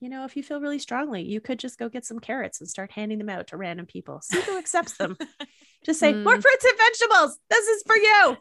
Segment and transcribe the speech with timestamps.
[0.00, 2.68] you know, if you feel really strongly, you could just go get some carrots and
[2.68, 4.20] start handing them out to random people.
[4.22, 5.16] See who accepts them.
[5.84, 6.42] Just say, more Mm.
[6.42, 7.38] fruits and vegetables.
[7.48, 8.36] This is for you.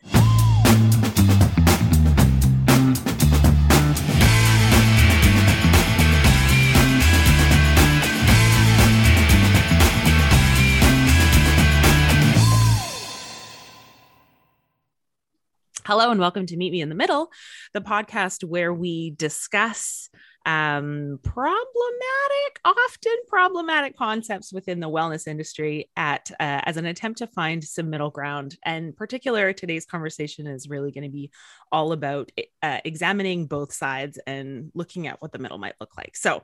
[15.85, 17.29] Hello and welcome to Meet Me in the Middle,
[17.73, 20.09] the podcast where we discuss
[20.45, 27.27] um, problematic, often problematic concepts within the wellness industry at uh, as an attempt to
[27.27, 28.57] find some middle ground.
[28.63, 31.31] And particular, today's conversation is really going to be
[31.71, 32.31] all about
[32.61, 36.15] uh, examining both sides and looking at what the middle might look like.
[36.15, 36.43] So.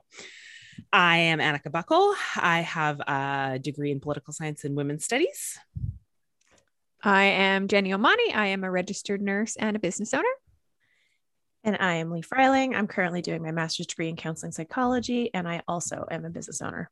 [0.90, 2.14] I am Annika Buckle.
[2.34, 5.58] I have a degree in political science and women's studies.
[7.02, 8.34] I am Jenny Omani.
[8.34, 10.24] I am a registered nurse and a business owner.
[11.64, 12.74] And I am Lee Freiling.
[12.74, 16.60] I'm currently doing my master's degree in counseling psychology, and I also am a business
[16.60, 16.90] owner.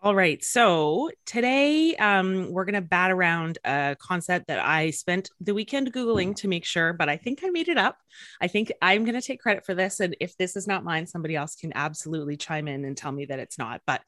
[0.00, 0.42] All right.
[0.44, 5.92] So today um, we're going to bat around a concept that I spent the weekend
[5.92, 7.98] Googling to make sure, but I think I made it up.
[8.40, 9.98] I think I'm going to take credit for this.
[9.98, 13.24] And if this is not mine, somebody else can absolutely chime in and tell me
[13.24, 13.80] that it's not.
[13.88, 14.02] But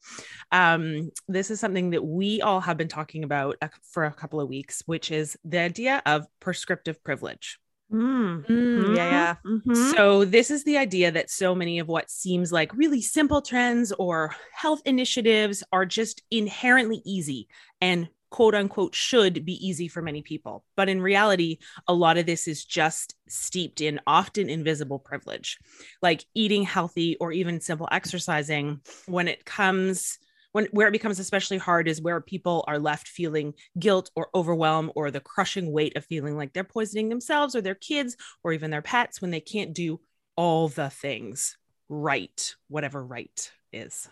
[0.53, 3.57] um, this is something that we all have been talking about
[3.91, 7.59] for a couple of weeks, which is the idea of prescriptive privilege.
[7.91, 9.35] Mm, mm, yeah, mm-hmm, yeah.
[9.45, 9.91] Mm-hmm.
[9.95, 13.91] So, this is the idea that so many of what seems like really simple trends
[13.91, 17.47] or health initiatives are just inherently easy
[17.81, 20.63] and quote unquote should be easy for many people.
[20.77, 25.59] But in reality, a lot of this is just steeped in often invisible privilege,
[26.01, 30.17] like eating healthy or even simple exercising when it comes
[30.51, 34.91] when where it becomes especially hard is where people are left feeling guilt or overwhelm
[34.95, 38.71] or the crushing weight of feeling like they're poisoning themselves or their kids or even
[38.71, 39.99] their pets when they can't do
[40.35, 41.57] all the things
[41.89, 44.07] right whatever right is.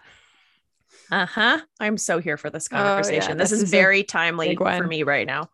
[1.12, 1.60] Uh-huh.
[1.80, 3.38] I'm so here for this Oh, yeah, conversation.
[3.38, 5.50] This, this is is very timely for me right now.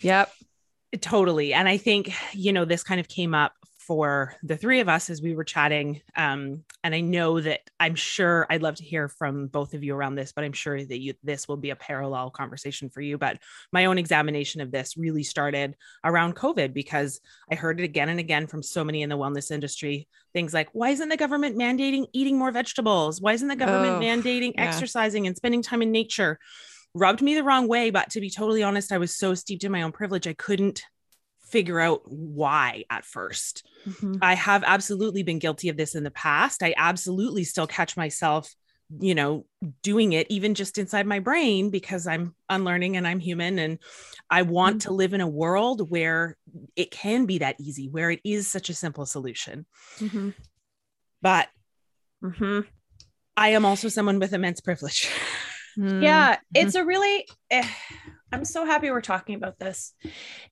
[0.00, 0.32] Yep.
[1.00, 1.52] totally.
[1.52, 3.52] And i think you know this kind of came up
[3.86, 7.94] for the three of us as we were chatting um, and i know that i'm
[7.94, 11.00] sure i'd love to hear from both of you around this but i'm sure that
[11.00, 13.16] you this will be a parallel conversation for you.
[13.18, 13.38] But
[13.72, 17.20] my own examination of this really started around covid because
[17.50, 20.68] i heard it again and again from so many in the wellness industry things like
[20.72, 23.20] why isn't the government mandating eating more vegetables?
[23.20, 24.64] Why isn't the government Oh, mandating yeah.
[24.64, 26.38] exercising and spending time in nature?
[26.94, 29.72] Rubbed me the wrong way but to be totally honest i was so steeped in
[29.72, 30.82] my own privilege i couldn't
[31.56, 33.66] figure out why at first.
[33.86, 34.18] Mhm.
[34.20, 36.62] I have absolutely been guilty of this in the past.
[36.62, 38.54] I absolutely still catch myself,
[39.00, 39.46] you know,
[39.82, 43.78] doing it even just inside my brain because I'm unlearning and I'm human and
[44.28, 46.36] I want to live in a world where
[46.76, 49.64] it can be that easy, where it is such a simple solution.
[49.98, 50.34] Mhm.
[51.22, 51.48] But
[52.22, 52.66] Mhm.
[53.36, 55.08] I am also someone with immense privilege.
[55.78, 56.02] Mm.
[56.02, 57.26] Yeah, it's a really.
[57.50, 57.68] eh,
[58.32, 59.92] I'm so happy we're talking about this.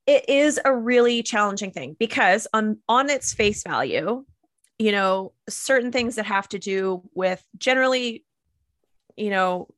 [0.07, 4.25] It is a really challenging thing because on on its face value,
[4.79, 8.25] you know, certain things that have to do with generally,
[9.17, 9.69] you know,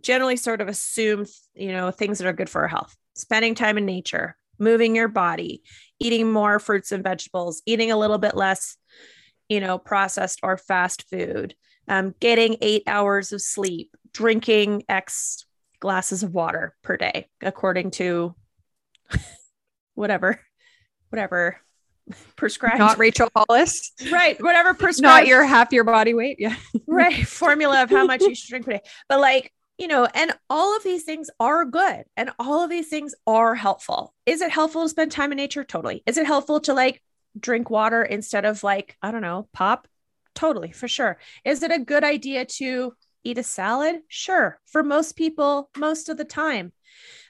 [0.00, 2.96] generally sort of assume, you know, things that are good for our health.
[3.14, 5.62] Spending time in nature, moving your body,
[5.98, 8.76] eating more fruits and vegetables, eating a little bit less,
[9.48, 11.54] you know, processed or fast food,
[11.88, 15.45] um, getting eight hours of sleep, drinking X
[15.86, 18.34] glasses of water per day, according to
[19.94, 20.40] whatever,
[21.10, 21.60] whatever
[22.36, 22.80] prescribed.
[22.80, 23.92] Not Rachel Hollis.
[24.10, 25.02] right, whatever prescribed.
[25.02, 26.38] Not your half your body weight.
[26.40, 26.56] Yeah.
[26.88, 28.80] right formula of how much you should drink per day.
[29.08, 32.88] But like, you know, and all of these things are good and all of these
[32.88, 34.12] things are helpful.
[34.26, 35.62] Is it helpful to spend time in nature?
[35.62, 36.02] Totally.
[36.04, 37.00] Is it helpful to like
[37.38, 39.86] drink water instead of like, I don't know, pop?
[40.34, 41.18] Totally, for sure.
[41.44, 42.92] Is it a good idea to
[43.26, 43.96] eat a salad?
[44.08, 44.58] Sure.
[44.66, 46.72] For most people, most of the time.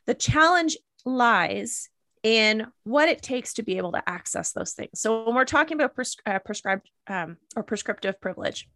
[0.07, 1.89] The challenge lies
[2.23, 5.01] in what it takes to be able to access those things.
[5.01, 8.69] So when we're talking about pres- uh, prescribed um, or prescriptive privilege,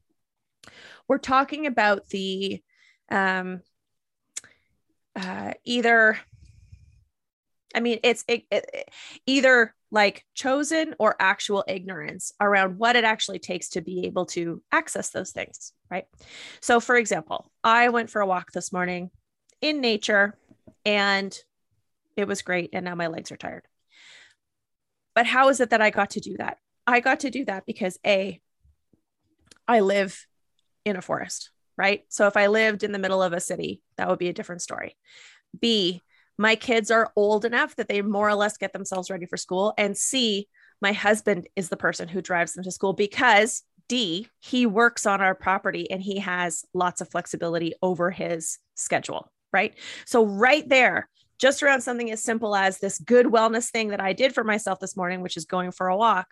[1.09, 2.62] we're talking about the
[3.10, 3.60] um,
[5.16, 6.18] uh, either
[7.74, 8.89] i mean it's it, it-
[9.27, 14.63] either like chosen or actual ignorance around what it actually takes to be able to
[14.71, 16.04] access those things right
[16.60, 19.10] so for example i went for a walk this morning
[19.60, 20.37] in nature
[20.84, 21.37] and
[22.16, 23.66] it was great and now my legs are tired
[25.15, 27.66] but how is it that i got to do that i got to do that
[27.66, 28.41] because a
[29.66, 30.27] i live
[30.84, 32.04] in a forest, right?
[32.09, 34.63] So if I lived in the middle of a city, that would be a different
[34.63, 34.97] story.
[35.59, 36.03] B,
[36.41, 39.75] my kids are old enough that they more or less get themselves ready for school.
[39.77, 40.48] And C,
[40.81, 45.21] my husband is the person who drives them to school because D, he works on
[45.21, 49.75] our property and he has lots of flexibility over his schedule, right?
[50.07, 54.15] So, right there, just around something as simple as this good wellness thing that I
[54.15, 56.28] did for myself this morning, which is going for a walk,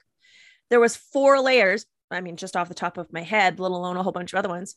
[0.71, 1.85] there was four layers.
[2.11, 4.39] I mean, just off the top of my head, let alone a whole bunch of
[4.39, 4.75] other ones,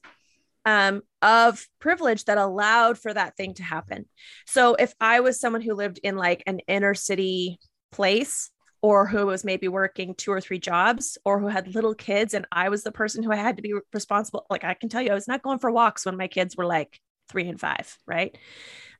[0.66, 4.06] um, of privilege that allowed for that thing to happen.
[4.46, 7.60] So if I was someone who lived in like an inner city
[7.92, 8.50] place,
[8.84, 12.48] or who was maybe working two or three jobs or who had little kids and
[12.52, 15.12] I was the person who i had to be responsible like I can tell you
[15.12, 17.00] I was not going for walks when my kids were like
[17.30, 18.36] 3 and 5 right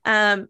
[0.04, 0.46] um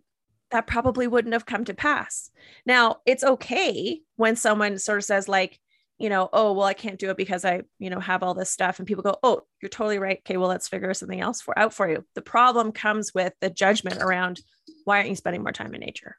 [0.52, 2.30] that probably wouldn't have come to pass.
[2.64, 5.58] Now, it's okay when someone sort of says, like,
[6.02, 8.50] you know, oh, well, I can't do it because I, you know, have all this
[8.50, 8.78] stuff.
[8.78, 10.18] And people go, oh, you're totally right.
[10.18, 12.04] Okay, well, let's figure something else for out for you.
[12.14, 14.40] The problem comes with the judgment around
[14.84, 16.16] why aren't you spending more time in nature?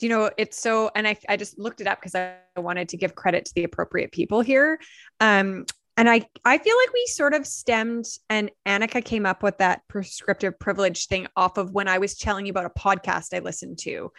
[0.00, 2.96] you know it's so and i, I just looked it up because I wanted to
[2.96, 4.80] give credit to the appropriate people here
[5.20, 5.64] um
[5.96, 9.82] and I I feel like we sort of stemmed and Annika came up with that
[9.88, 13.78] prescriptive privilege thing off of when I was telling you about a podcast I listened
[13.82, 14.10] to.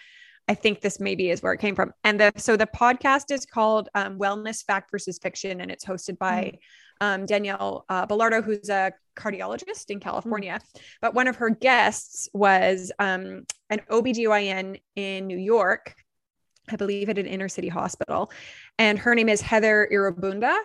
[0.48, 1.92] I think this maybe is where it came from.
[2.04, 6.18] And the so the podcast is called um, Wellness Fact versus Fiction, and it's hosted
[6.18, 6.60] by
[7.02, 7.06] mm.
[7.06, 10.60] um, Danielle uh, Belardo, who's a cardiologist in California.
[10.60, 10.82] Mm.
[11.02, 15.96] But one of her guests was um, an OBGYN in New York,
[16.70, 18.32] I believe at an inner city hospital.
[18.78, 20.56] And her name is Heather Irobunda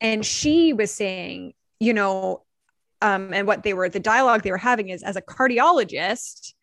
[0.00, 2.42] and she was saying you know
[3.02, 6.54] um, and what they were the dialogue they were having is as a cardiologist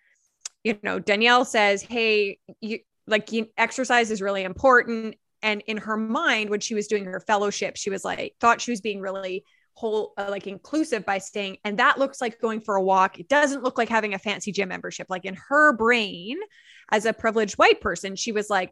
[0.64, 5.16] you know danielle says hey you like you, exercise is really important.
[5.42, 8.72] And in her mind when she was doing her fellowship she was like thought she
[8.72, 9.44] was being really
[9.76, 13.20] whole uh, like inclusive by saying and that looks like going for a walk.
[13.20, 15.08] It doesn't look like having a fancy gym membership.
[15.10, 16.38] Like in her brain
[16.92, 18.72] as a privileged white person she was like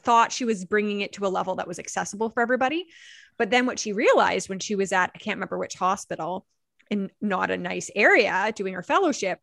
[0.00, 2.86] thought she was bringing it to a level that was accessible for everybody.
[3.38, 6.46] But then what she realized when she was at, I can't remember which hospital
[6.90, 9.38] in not a nice area doing her fellowship,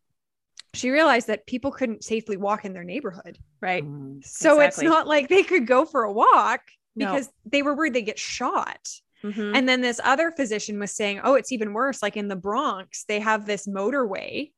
[0.74, 3.38] she realized that people couldn't safely walk in their neighborhood.
[3.60, 3.84] Right.
[3.84, 4.66] Mm, so exactly.
[4.66, 6.60] it's not like they could go for a walk
[6.96, 7.50] because no.
[7.50, 8.88] they were worried they'd get shot.
[9.22, 9.54] Mm-hmm.
[9.54, 12.02] And then this other physician was saying, oh, it's even worse.
[12.02, 14.50] Like in the Bronx, they have this motorway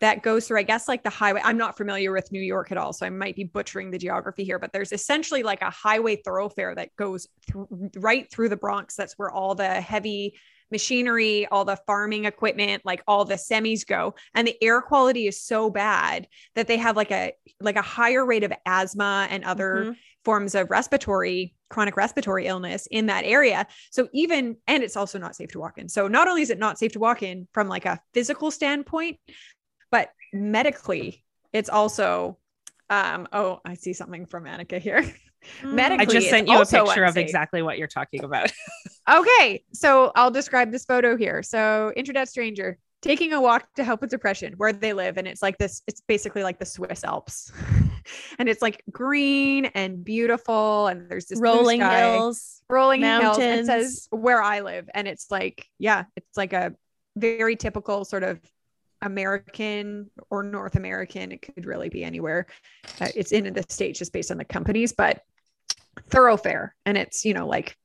[0.00, 1.40] that goes through, I guess, like the highway.
[1.42, 4.44] I'm not familiar with New York at all, so I might be butchering the geography
[4.44, 7.66] here, but there's essentially like a highway thoroughfare that goes th-
[7.96, 8.94] right through the Bronx.
[8.94, 10.34] That's where all the heavy
[10.70, 14.14] machinery, all the farming equipment, like all the semis go.
[14.34, 18.24] And the air quality is so bad that they have like a like a higher
[18.24, 19.92] rate of asthma and other mm-hmm.
[20.24, 23.66] forms of respiratory chronic respiratory illness in that area.
[23.90, 25.88] So even and it's also not safe to walk in.
[25.88, 29.18] So not only is it not safe to walk in from like a physical standpoint,
[29.90, 32.38] but medically, it's also
[32.90, 35.12] um oh, I see something from Annika here.
[35.62, 37.08] medically, I just sent you a picture unsafe.
[37.08, 38.52] of exactly what you're talking about.
[39.10, 41.42] okay, so I'll describe this photo here.
[41.42, 45.42] So, internet stranger taking a walk to help with depression where they live and it's
[45.42, 47.52] like this it's basically like the Swiss Alps.
[48.38, 53.38] and it's like green and beautiful and there's this rolling hills, rolling mountains.
[53.38, 53.60] hills.
[53.60, 56.74] It says where I live and it's like yeah, it's like a
[57.16, 58.40] very typical sort of
[59.02, 61.32] American or North American.
[61.32, 62.46] It could really be anywhere.
[63.00, 65.22] Uh, it's in the states just based on the companies, but
[66.08, 66.74] thoroughfare.
[66.84, 67.76] And it's, you know, like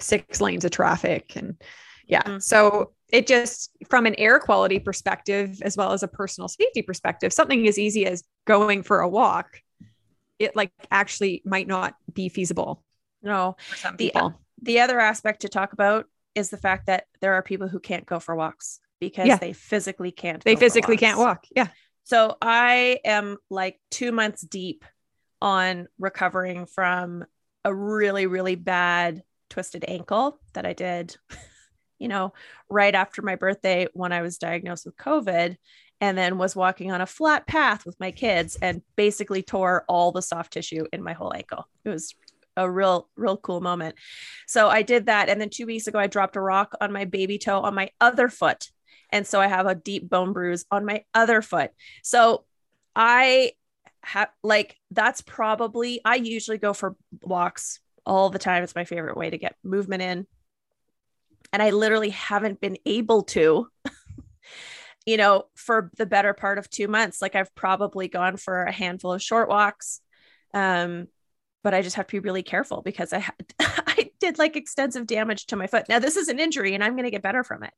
[0.00, 1.36] six lanes of traffic.
[1.36, 1.60] And
[2.06, 2.22] yeah.
[2.22, 2.38] Mm-hmm.
[2.38, 7.32] So it just, from an air quality perspective, as well as a personal safety perspective,
[7.32, 9.60] something as easy as going for a walk,
[10.38, 12.82] it like actually might not be feasible.
[13.22, 13.56] No.
[13.70, 14.40] For some the, people.
[14.62, 18.04] The other aspect to talk about is the fact that there are people who can't
[18.04, 19.36] go for walks because yeah.
[19.36, 20.42] they physically can't.
[20.42, 21.44] They physically can't walk.
[21.54, 21.68] Yeah.
[22.04, 24.84] So I am like two months deep
[25.40, 27.24] on recovering from
[27.64, 31.16] a really, really bad twisted ankle that I did,
[31.98, 32.32] you know,
[32.68, 35.56] right after my birthday when I was diagnosed with COVID
[36.00, 40.12] and then was walking on a flat path with my kids and basically tore all
[40.12, 41.68] the soft tissue in my whole ankle.
[41.84, 42.14] It was
[42.56, 43.96] a real real cool moment.
[44.46, 47.04] So I did that and then 2 weeks ago I dropped a rock on my
[47.04, 48.68] baby toe on my other foot
[49.10, 51.70] and so I have a deep bone bruise on my other foot.
[52.02, 52.44] So
[52.96, 53.52] I
[54.04, 58.62] have like that's probably I usually go for walks all the time.
[58.62, 60.26] It's my favorite way to get movement in.
[61.52, 63.68] And I literally haven't been able to,
[65.06, 67.22] you know, for the better part of two months.
[67.22, 70.00] Like I've probably gone for a handful of short walks.
[70.52, 71.08] Um,
[71.62, 75.06] but I just have to be really careful because I had, I did like extensive
[75.06, 75.88] damage to my foot.
[75.88, 77.72] Now this is an injury and I'm going to get better from it.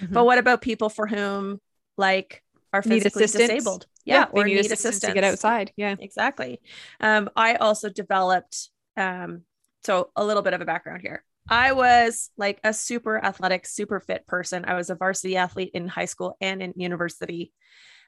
[0.00, 0.14] Mm-hmm.
[0.14, 1.60] But what about people for whom
[1.96, 3.86] like are physically disabled?
[4.04, 5.72] Yeah, yeah or need, need assistance, assistance, to get outside.
[5.76, 6.60] Yeah, exactly.
[7.00, 9.42] Um, I also developed um,
[9.84, 11.24] so a little bit of a background here.
[11.48, 14.64] I was like a super athletic, super fit person.
[14.64, 17.52] I was a varsity athlete in high school and in university.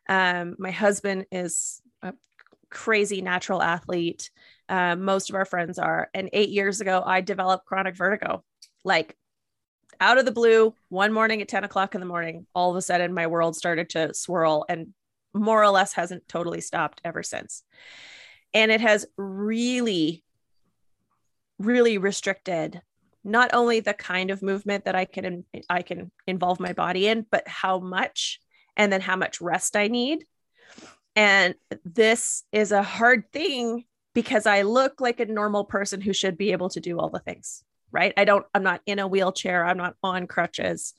[0.09, 2.13] Um, my husband is a
[2.71, 4.31] crazy natural athlete.
[4.69, 6.09] Uh, most of our friends are.
[6.15, 8.45] And eight years ago, I developed chronic vertigo.
[8.85, 9.17] Like
[10.03, 12.83] out of the blue, one morning at 10 o'clock in the morning, all of a
[12.83, 14.93] sudden my world started to swirl and
[15.33, 17.63] more or less hasn't totally stopped ever since.
[18.53, 20.25] And it has really,
[21.61, 22.83] really restricted
[23.23, 27.25] not only the kind of movement that I can I can involve my body in,
[27.31, 28.41] but how much
[28.77, 30.27] and then how much rest I need.
[31.15, 31.55] And
[31.85, 36.51] this is a hard thing because I look like a normal person who should be
[36.51, 38.13] able to do all the things, right?
[38.17, 40.95] I don't, I'm not in a wheelchair, I'm not on crutches,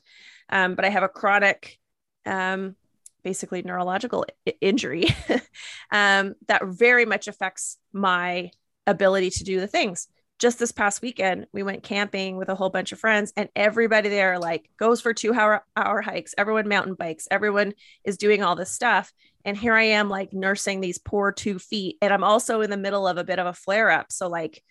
[0.48, 1.78] um, but I have a chronic,
[2.26, 2.76] um,
[3.22, 5.08] basically neurological I- injury
[5.90, 8.50] um, that very much affects my
[8.86, 10.08] ability to do the things
[10.38, 14.08] just this past weekend we went camping with a whole bunch of friends and everybody
[14.08, 17.72] there like goes for two hour hour hikes everyone mountain bikes everyone
[18.04, 19.12] is doing all this stuff
[19.44, 22.76] and here i am like nursing these poor two feet and i'm also in the
[22.76, 24.62] middle of a bit of a flare up so like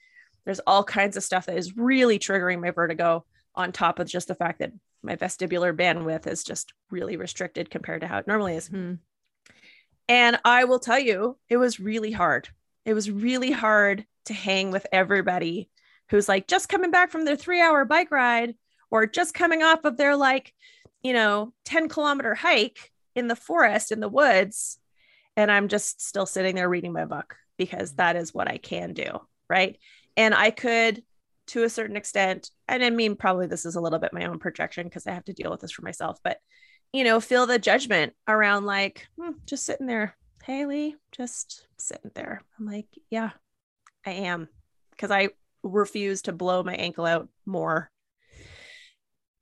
[0.45, 4.27] there's all kinds of stuff that is really triggering my vertigo on top of just
[4.27, 4.71] the fact that
[5.01, 8.93] my vestibular bandwidth is just really restricted compared to how it normally is hmm.
[10.07, 12.49] and i will tell you it was really hard
[12.85, 15.69] it was really hard to hang with everybody
[16.09, 18.55] who's like just coming back from their three hour bike ride
[18.91, 20.53] or just coming off of their like,
[21.01, 24.77] you know, 10 kilometer hike in the forest in the woods.
[25.35, 27.97] And I'm just still sitting there reading my book because mm-hmm.
[27.97, 29.19] that is what I can do.
[29.49, 29.79] Right.
[30.17, 31.03] And I could,
[31.47, 34.39] to a certain extent, and I mean, probably this is a little bit my own
[34.39, 36.37] projection because I have to deal with this for myself, but,
[36.91, 40.15] you know, feel the judgment around like, hmm, just sitting there.
[40.43, 42.41] Haley, just sitting there.
[42.59, 43.31] I'm like, yeah,
[44.05, 44.49] I am
[44.91, 45.29] because I
[45.63, 47.89] refuse to blow my ankle out more.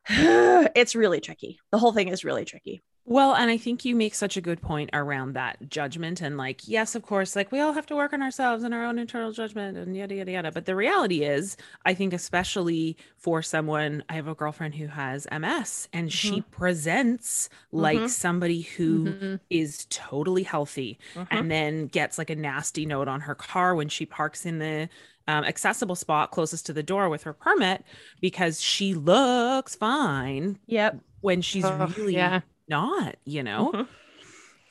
[0.09, 1.59] it's really tricky.
[1.71, 2.81] The whole thing is really tricky.
[3.05, 6.67] Well, and I think you make such a good point around that judgment and like,
[6.67, 9.31] yes, of course, like we all have to work on ourselves and our own internal
[9.31, 10.51] judgment and yada, yada, yada.
[10.51, 15.27] But the reality is, I think, especially for someone, I have a girlfriend who has
[15.31, 16.09] MS and mm-hmm.
[16.09, 18.07] she presents like mm-hmm.
[18.07, 19.35] somebody who mm-hmm.
[19.49, 21.35] is totally healthy mm-hmm.
[21.35, 24.87] and then gets like a nasty note on her car when she parks in the
[25.27, 27.83] um, accessible spot closest to the door with her permit
[28.19, 30.59] because she looks fine.
[30.67, 30.99] Yep.
[31.21, 33.71] When she's oh, really yeah not, you know?
[33.71, 33.83] Mm-hmm.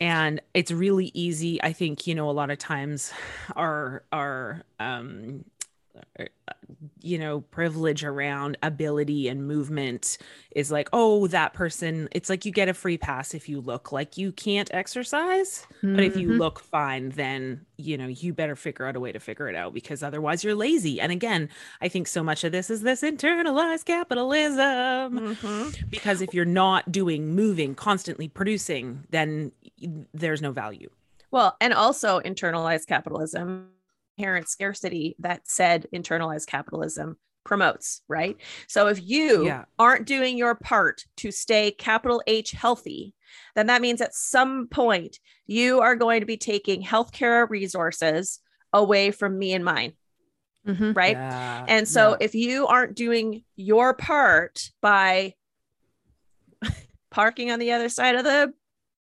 [0.01, 1.63] And it's really easy.
[1.63, 3.13] I think, you know, a lot of times
[3.57, 5.45] our our um
[7.03, 10.19] you know privilege around ability and movement
[10.53, 13.93] is like oh that person it's like you get a free pass if you look
[13.93, 15.95] like you can't exercise mm-hmm.
[15.95, 16.39] but if you mm-hmm.
[16.39, 19.75] look fine then you know you better figure out a way to figure it out
[19.75, 21.49] because otherwise you're lazy and again
[21.81, 25.69] i think so much of this is this internalized capitalism mm-hmm.
[25.89, 29.53] because if you're not doing moving constantly producing then
[30.13, 30.91] there's no value
[31.31, 33.69] well and also internalized capitalism
[34.21, 38.37] inherent scarcity that said internalized capitalism promotes, right?
[38.69, 39.65] So if you yeah.
[39.79, 43.15] aren't doing your part to stay capital H healthy,
[43.55, 48.41] then that means at some point you are going to be taking healthcare resources
[48.75, 49.95] away from me and mine.
[50.69, 50.93] Mm-hmm.
[50.93, 51.17] Right.
[51.17, 51.65] Yeah.
[51.67, 52.17] And so yeah.
[52.21, 55.33] if you aren't doing your part by
[57.11, 58.53] parking on the other side of the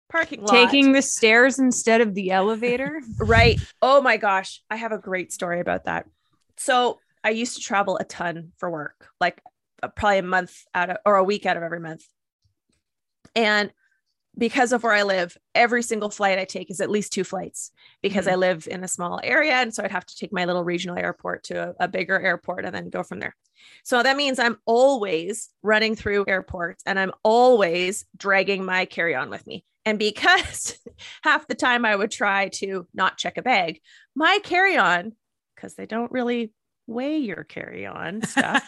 [0.09, 0.51] parking lot.
[0.51, 3.01] Taking the stairs instead of the elevator.
[3.19, 3.61] right.
[3.83, 4.63] Oh my gosh.
[4.71, 6.07] I have a great story about that.
[6.57, 9.41] So I used to travel a ton for work, like
[9.83, 12.05] uh, probably a month out of, or a week out of every month.
[13.35, 13.73] And
[14.37, 17.73] because of where I live, every single flight I take is at least two flights
[18.03, 18.35] because mm-hmm.
[18.35, 19.55] I live in a small area.
[19.55, 22.65] And so I'd have to take my little regional airport to a, a, bigger airport
[22.65, 23.35] and then go from there.
[23.83, 29.29] So that means I'm always running through airports and I'm always dragging my carry on
[29.29, 29.65] with me.
[29.89, 30.79] And because
[31.23, 33.81] half the time I would try to not check a bag,
[34.15, 35.13] my carry on,
[35.55, 36.53] because they don't really
[36.87, 38.63] weigh your carry on stuff,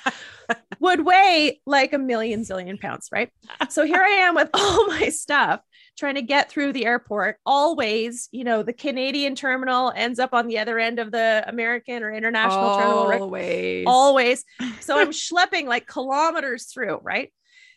[0.81, 3.29] would weigh like a million zillion pounds, right?
[3.69, 5.61] So here I am with all my stuff
[5.99, 7.37] trying to get through the airport.
[7.45, 12.03] Always, you know, the Canadian terminal ends up on the other end of the American
[12.03, 13.09] or international always.
[13.09, 13.23] terminal.
[13.25, 13.85] Always.
[13.87, 14.45] Always.
[14.81, 17.31] So I'm schlepping like kilometers through, right?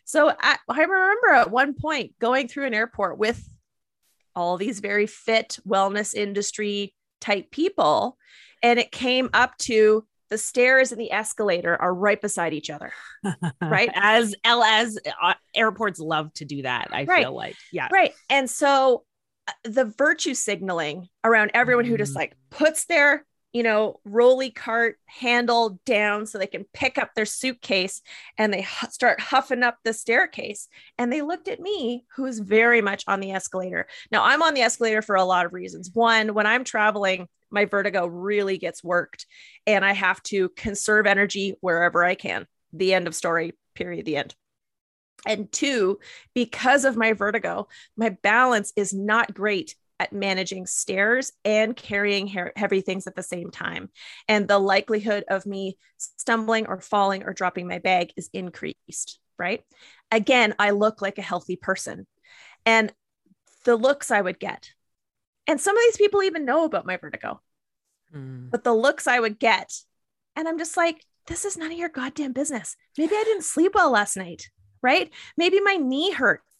[0.04, 3.42] So at, I remember at one point going through an airport with
[4.36, 8.18] all these very fit wellness industry type people,
[8.62, 12.92] and it came up to the stairs and the escalator are right beside each other,
[13.62, 13.90] right?
[13.94, 16.88] as as uh, airports love to do that.
[16.90, 17.22] I right.
[17.22, 18.12] feel like, yeah, right.
[18.28, 19.04] And so
[19.46, 21.88] uh, the virtue signaling around everyone mm.
[21.88, 22.16] who just mm.
[22.16, 27.24] like puts their you know, rolly cart handle down so they can pick up their
[27.24, 28.02] suitcase
[28.36, 30.68] and they hu- start huffing up the staircase.
[30.98, 33.86] And they looked at me, who is very much on the escalator.
[34.10, 35.90] Now, I'm on the escalator for a lot of reasons.
[35.94, 39.24] One, when I'm traveling, my vertigo really gets worked
[39.68, 42.48] and I have to conserve energy wherever I can.
[42.72, 44.34] The end of story, period, the end.
[45.26, 46.00] And two,
[46.34, 52.80] because of my vertigo, my balance is not great at managing stairs and carrying heavy
[52.80, 53.90] things at the same time.
[54.28, 59.62] And the likelihood of me stumbling or falling or dropping my bag is increased, right?
[60.10, 62.06] Again, I look like a healthy person.
[62.66, 62.92] And
[63.64, 64.70] the looks I would get,
[65.46, 67.40] and some of these people even know about my vertigo,
[68.14, 68.50] mm.
[68.50, 69.72] but the looks I would get,
[70.36, 72.76] and I'm just like, this is none of your goddamn business.
[72.98, 74.48] Maybe I didn't sleep well last night
[74.84, 75.10] right?
[75.36, 76.12] Maybe my knee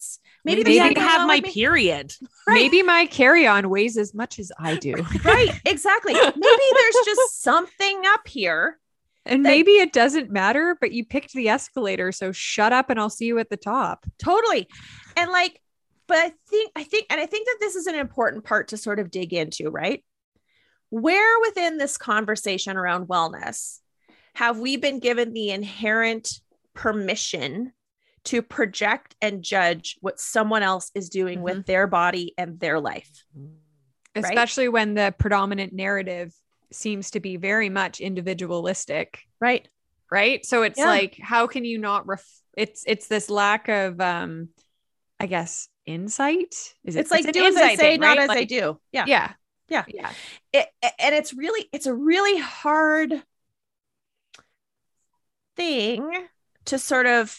[0.05, 0.19] hurts.
[0.43, 2.13] Maybe, Maybe I have my period.
[2.47, 2.53] Right.
[2.55, 4.93] Maybe my carry on weighs as much as I do.
[5.25, 5.49] right.
[5.65, 6.13] Exactly.
[6.13, 8.79] Maybe there's just something up here.
[9.25, 12.11] And that- maybe it doesn't matter, but you picked the escalator.
[12.11, 14.05] So shut up and I'll see you at the top.
[14.19, 14.67] Totally.
[15.17, 15.59] And like,
[16.07, 18.77] but I think, I think, and I think that this is an important part to
[18.77, 20.03] sort of dig into, right?
[20.91, 23.79] Where within this conversation around wellness
[24.35, 26.39] have we been given the inherent
[26.75, 27.71] permission
[28.25, 31.43] to project and judge what someone else is doing mm-hmm.
[31.43, 33.09] with their body and their life.
[34.15, 34.73] Especially right?
[34.73, 36.33] when the predominant narrative
[36.71, 39.21] seems to be very much individualistic.
[39.39, 39.67] Right.
[40.11, 40.45] Right.
[40.45, 40.85] So it's yeah.
[40.85, 42.25] like, how can you not ref
[42.57, 44.49] it's it's this lack of um
[45.19, 46.73] I guess insight.
[46.83, 48.19] Is it, it's like do as I say, thing, not right?
[48.19, 48.79] as like, I do.
[48.91, 49.05] Yeah.
[49.07, 49.33] Yeah.
[49.67, 49.83] Yeah.
[49.87, 50.11] Yeah.
[50.53, 50.67] It,
[50.99, 53.23] and it's really, it's a really hard
[55.55, 56.27] thing
[56.65, 57.37] to sort of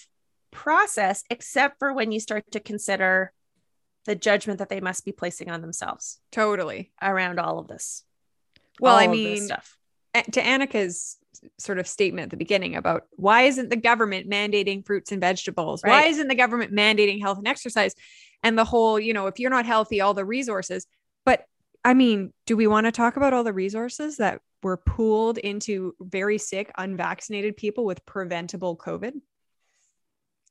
[0.57, 3.31] process, except for when you start to consider
[4.07, 6.19] the judgment that they must be placing on themselves.
[6.33, 6.93] Totally.
[7.03, 8.05] Around all of this.
[8.81, 9.77] Well, all I mean, stuff.
[10.15, 11.19] to Annika's
[11.59, 15.83] sort of statement at the beginning about why isn't the government mandating fruits and vegetables?
[15.85, 15.91] Right.
[15.91, 17.95] Why isn't the government mandating health and exercise?
[18.43, 20.87] And the whole, you know, if you're not healthy, all the resources.
[21.27, 21.45] But
[21.85, 25.95] I mean, do we want to talk about all the resources that were pooled into
[26.01, 29.13] very sick, unvaccinated people with preventable COVID?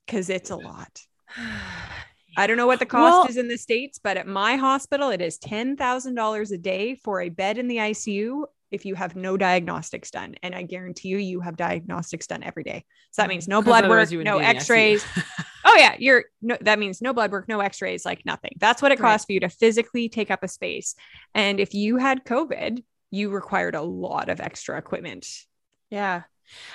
[0.06, 1.02] Because it's a lot.
[2.38, 5.10] I don't know what the cost well, is in the States, but at my hospital,
[5.10, 9.38] it is $10,000 a day for a bed in the ICU if you have no
[9.38, 10.36] diagnostics done.
[10.44, 12.84] And I guarantee you, you have diagnostics done every day.
[13.12, 15.06] So that means no blood work, no x rays.
[15.66, 15.96] oh, yeah.
[15.98, 18.58] You're no, that means no blood work, no x rays, like nothing.
[18.60, 19.28] That's what it costs right.
[19.28, 20.96] for you to physically take up a space.
[21.34, 25.26] And if you had COVID, you required a lot of extra equipment.
[25.90, 26.24] Yeah.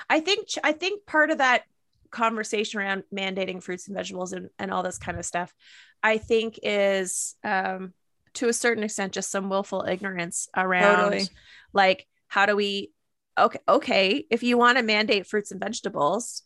[0.09, 1.65] I think, I think part of that
[2.11, 5.55] conversation around mandating fruits and vegetables and, and all this kind of stuff,
[6.03, 7.93] I think is um,
[8.35, 11.29] to a certain extent just some willful ignorance around totally.
[11.73, 12.93] like how do we
[13.39, 16.43] okay okay if you want to mandate fruits and vegetables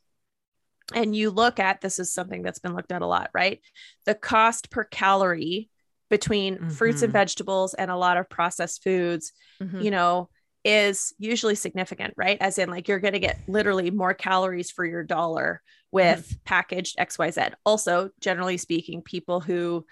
[0.94, 3.60] and you look at this is something that's been looked at a lot right
[4.06, 5.68] the cost per calorie
[6.10, 6.68] between mm-hmm.
[6.68, 7.18] fruits and mm-hmm.
[7.18, 9.80] vegetables and a lot of processed foods mm-hmm.
[9.80, 10.28] you know
[10.64, 12.38] is usually significant, right?
[12.40, 16.36] As in, like, you're going to get literally more calories for your dollar with mm-hmm.
[16.44, 17.52] packaged XYZ.
[17.64, 19.84] Also, generally speaking, people who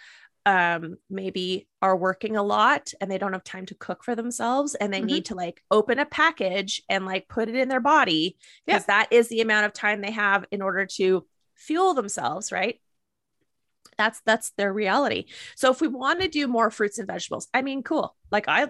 [0.45, 4.75] um maybe are working a lot and they don't have time to cook for themselves
[4.75, 5.07] and they mm-hmm.
[5.07, 8.87] need to like open a package and like put it in their body because yeah.
[9.03, 12.81] that is the amount of time they have in order to fuel themselves right
[13.97, 17.63] that's that's their reality so if we want to do more fruits and vegetables i
[17.63, 18.67] mean cool like i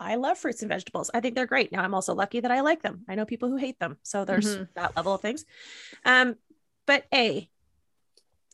[0.00, 1.10] I love fruits and vegetables.
[1.12, 1.72] I think they're great.
[1.72, 3.04] Now I'm also lucky that I like them.
[3.08, 3.96] I know people who hate them.
[4.02, 4.64] So there's mm-hmm.
[4.74, 5.44] that level of things.
[6.04, 6.36] Um,
[6.86, 7.48] but A,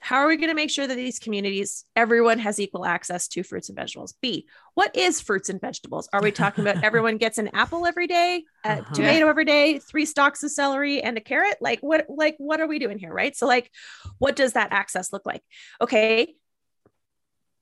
[0.04, 3.42] how are we going to make sure that these communities, everyone has equal access to
[3.42, 4.14] fruits and vegetables?
[4.20, 6.10] B, what is fruits and vegetables?
[6.12, 8.94] Are we talking about everyone gets an apple every day, a uh-huh.
[8.94, 11.56] tomato every day, three stalks of celery and a carrot?
[11.62, 13.14] Like what, like what are we doing here?
[13.14, 13.34] Right.
[13.34, 13.70] So like,
[14.18, 15.42] what does that access look like?
[15.80, 16.34] Okay.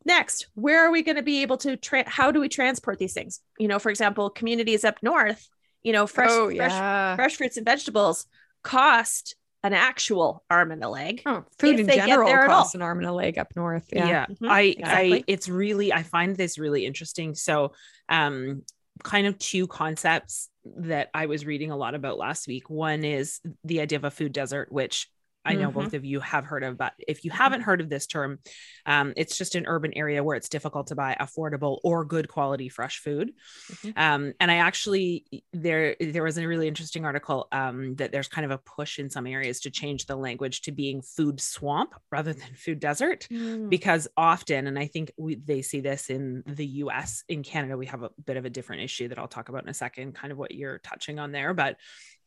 [0.05, 3.13] Next, where are we going to be able to, tra- how do we transport these
[3.13, 3.41] things?
[3.59, 5.49] You know, for example, communities up north,
[5.83, 7.15] you know, fresh, oh, yeah.
[7.17, 8.27] fresh, fresh fruits and vegetables
[8.63, 11.23] cost an actual arm and a leg.
[11.25, 13.87] Oh, food in general costs an arm and a leg up north.
[13.93, 14.27] Yeah, yeah.
[14.27, 14.51] Mm-hmm.
[14.51, 15.19] I, exactly.
[15.19, 17.35] I, it's really, I find this really interesting.
[17.35, 17.73] So,
[18.09, 18.63] um,
[19.03, 22.69] kind of two concepts that I was reading a lot about last week.
[22.69, 25.09] One is the idea of a food desert, which
[25.45, 25.81] I know mm-hmm.
[25.81, 28.39] both of you have heard of, but if you haven't heard of this term,
[28.87, 32.69] um, it's just an urban area where it's difficult to buy affordable or good quality
[32.69, 33.33] fresh food.
[33.71, 33.91] Mm-hmm.
[33.97, 38.45] Um, and I actually there there was a really interesting article um, that there's kind
[38.45, 42.33] of a push in some areas to change the language to being food swamp rather
[42.33, 43.69] than food desert, mm.
[43.69, 47.25] because often, and I think we, they see this in the U.S.
[47.29, 49.69] In Canada, we have a bit of a different issue that I'll talk about in
[49.69, 51.77] a second, kind of what you're touching on there, but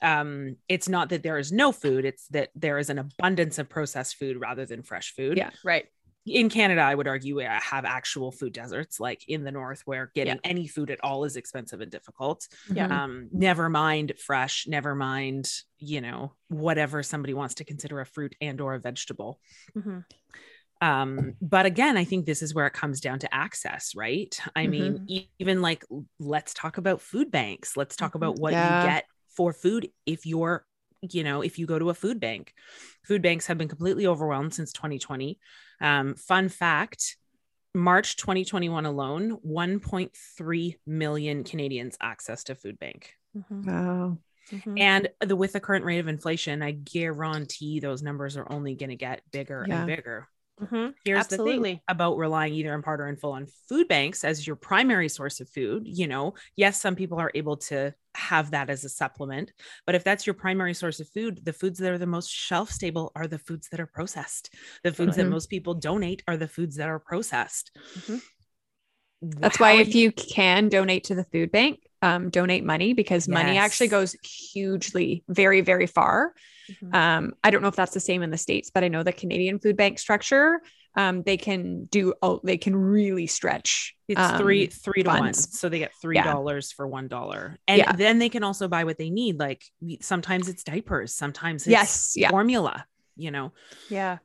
[0.02, 3.70] um it's not that there is no food it's that there is an abundance of
[3.70, 5.86] processed food rather than fresh food yeah right
[6.26, 10.12] in Canada, I would argue we have actual food deserts, like in the north, where
[10.16, 10.50] getting yeah.
[10.50, 12.48] any food at all is expensive and difficult.
[12.74, 13.04] Yeah.
[13.04, 18.36] Um, never mind fresh, never mind, you know, whatever somebody wants to consider a fruit
[18.42, 19.40] and or a vegetable.
[19.78, 20.00] Mm-hmm.
[20.82, 24.36] Um, but again, I think this is where it comes down to access, right?
[24.56, 25.06] I mm-hmm.
[25.08, 25.86] mean, even like
[26.20, 27.78] let's talk about food banks.
[27.78, 28.82] Let's talk about what yeah.
[28.82, 29.06] you get
[29.36, 30.66] for food if you're
[31.02, 32.54] you know if you go to a food bank
[33.04, 35.40] food banks have been completely overwhelmed since 2020
[35.82, 37.18] um, fun fact
[37.74, 43.70] march 2021 alone 1.3 million canadians access to food bank mm-hmm.
[43.70, 44.18] wow
[44.52, 44.78] Mm-hmm.
[44.78, 48.90] And the with the current rate of inflation, I guarantee those numbers are only going
[48.90, 49.80] to get bigger yeah.
[49.80, 50.28] and bigger.
[50.62, 50.92] Mm-hmm.
[51.04, 51.58] Here's Absolutely.
[51.58, 54.56] the thing about relying either in part or in full on food banks as your
[54.56, 55.84] primary source of food.
[55.86, 59.52] You know, yes, some people are able to have that as a supplement,
[59.86, 62.70] but if that's your primary source of food, the foods that are the most shelf
[62.70, 64.54] stable are the foods that are processed.
[64.84, 65.26] The foods mm-hmm.
[65.26, 67.72] that most people donate are the foods that are processed.
[68.00, 68.18] Mm-hmm.
[69.22, 73.34] That's why if you can donate to the food bank, um, donate money because yes.
[73.34, 76.34] money actually goes hugely, very, very far.
[76.70, 76.96] Mm-hmm.
[76.96, 79.12] Um, I don't know if that's the same in the States, but I know the
[79.12, 80.62] Canadian food bank structure,
[80.96, 83.96] um, they can do, oh, they can really stretch.
[84.08, 85.22] It's um, three, three to funds.
[85.22, 85.34] one.
[85.34, 86.34] So they get $3 yeah.
[86.76, 87.56] for $1.
[87.68, 87.92] And yeah.
[87.94, 89.40] then they can also buy what they need.
[89.40, 89.64] Like
[90.02, 92.30] sometimes it's diapers, sometimes it's yes, yeah.
[92.30, 93.52] formula, you know?
[93.90, 94.20] Yeah.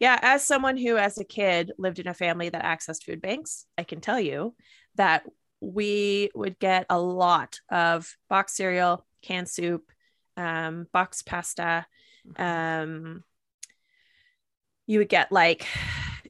[0.00, 0.18] Yeah.
[0.20, 3.84] As someone who, as a kid, lived in a family that accessed food banks, I
[3.84, 4.54] can tell you
[4.96, 5.22] that
[5.60, 9.90] we would get a lot of box cereal, canned soup,
[10.36, 11.86] um, box pasta.
[12.26, 12.42] Mm-hmm.
[12.42, 13.24] Um,
[14.86, 15.66] you would get like,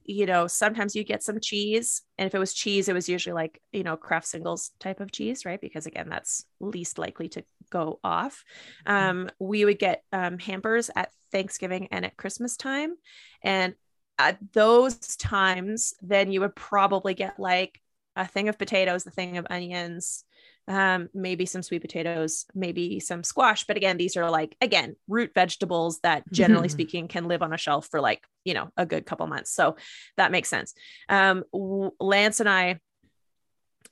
[0.05, 2.01] you know, sometimes you get some cheese.
[2.17, 5.11] And if it was cheese, it was usually like, you know, Kraft singles type of
[5.11, 5.59] cheese, right?
[5.59, 8.43] Because again, that's least likely to go off.
[8.87, 9.09] Mm-hmm.
[9.09, 12.95] Um, we would get um, hampers at Thanksgiving and at Christmas time.
[13.41, 13.73] And
[14.17, 17.81] at those times, then you would probably get like
[18.15, 20.23] a thing of potatoes, a thing of onions,
[20.67, 23.65] um, maybe some sweet potatoes, maybe some squash.
[23.65, 27.57] But again, these are like, again, root vegetables that generally speaking can live on a
[27.57, 29.51] shelf for like, you know, a good couple months.
[29.51, 29.75] So
[30.17, 30.73] that makes sense.
[31.09, 32.79] Um, Lance and I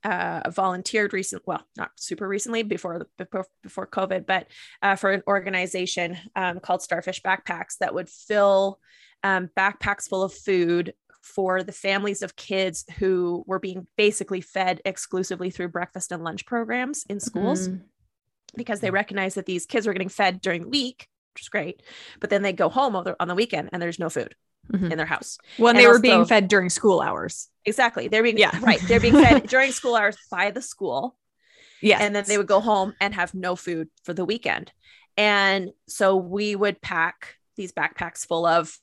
[0.03, 4.47] uh, volunteered recent, well, not super recently before before before COVID, but
[4.81, 8.79] uh, for an organization um, called Starfish Backpacks that would fill
[9.23, 14.81] um, backpacks full of food for the families of kids who were being basically fed
[14.83, 17.81] exclusively through breakfast and lunch programs in schools mm-hmm.
[18.57, 21.81] because they recognized that these kids were getting fed during the week, which is great.
[22.19, 24.35] But then they go home on the weekend and there's no food.
[24.71, 24.93] Mm-hmm.
[24.93, 25.37] in their house.
[25.57, 27.49] When and they were also, being fed during school hours.
[27.65, 28.07] Exactly.
[28.07, 28.57] They're being yeah.
[28.61, 28.79] right.
[28.87, 31.17] They're being fed during school hours by the school.
[31.81, 31.97] Yeah.
[31.99, 34.71] And then they would go home and have no food for the weekend.
[35.17, 38.73] And so we would pack these backpacks full of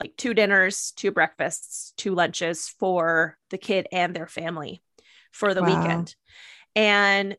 [0.00, 4.82] like two dinners, two breakfasts, two lunches for the kid and their family
[5.30, 5.68] for the wow.
[5.68, 6.14] weekend.
[6.74, 7.36] And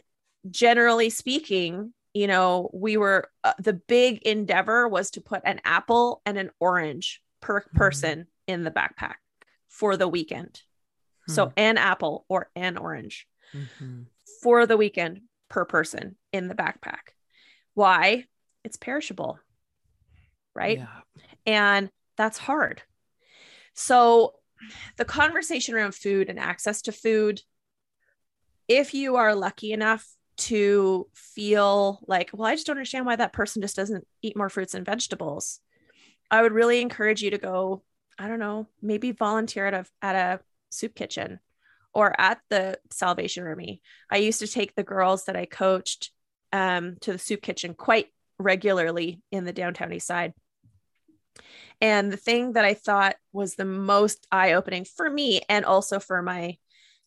[0.50, 6.22] generally speaking, you know, we were uh, the big endeavor was to put an apple
[6.26, 7.78] and an orange per mm-hmm.
[7.78, 9.16] person in the backpack
[9.68, 10.62] for the weekend.
[11.26, 11.32] Hmm.
[11.32, 14.04] So, an apple or an orange mm-hmm.
[14.42, 17.14] for the weekend per person in the backpack.
[17.74, 18.26] Why?
[18.64, 19.40] It's perishable,
[20.54, 20.78] right?
[20.78, 20.88] Yeah.
[21.46, 22.82] And that's hard.
[23.74, 24.36] So,
[24.98, 27.42] the conversation around food and access to food,
[28.68, 33.34] if you are lucky enough to feel like, well, I just don't understand why that
[33.34, 35.60] person just doesn't eat more fruits and vegetables,
[36.32, 37.84] I would really encourage you to go,
[38.18, 41.40] I don't know, maybe volunteer at a at a soup kitchen
[41.94, 43.82] or at the Salvation Army.
[44.10, 46.12] I used to take the girls that I coached
[46.52, 48.08] um, to the soup kitchen quite
[48.40, 50.34] regularly in the downtown east side
[51.82, 56.00] and the thing that I thought was the most eye opening for me and also
[56.00, 56.58] for my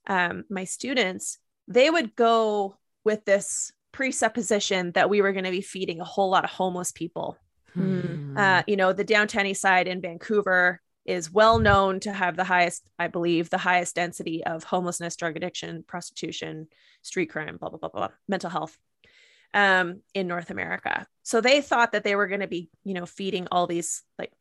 [0.06, 5.62] um, my students, they would go with this presupposition that we were going to be
[5.62, 7.36] feeding a whole lot of homeless people.
[7.72, 8.36] Hmm.
[8.36, 12.44] Uh, you know, the downtown east side in Vancouver is well known to have the
[12.44, 16.68] highest, I believe, the highest density of homelessness, drug addiction, prostitution,
[17.02, 18.76] street crime, blah, blah, blah, blah, mental health.
[19.54, 21.06] Um, in North America.
[21.22, 24.32] So they thought that they were going to be, you know, feeding all these like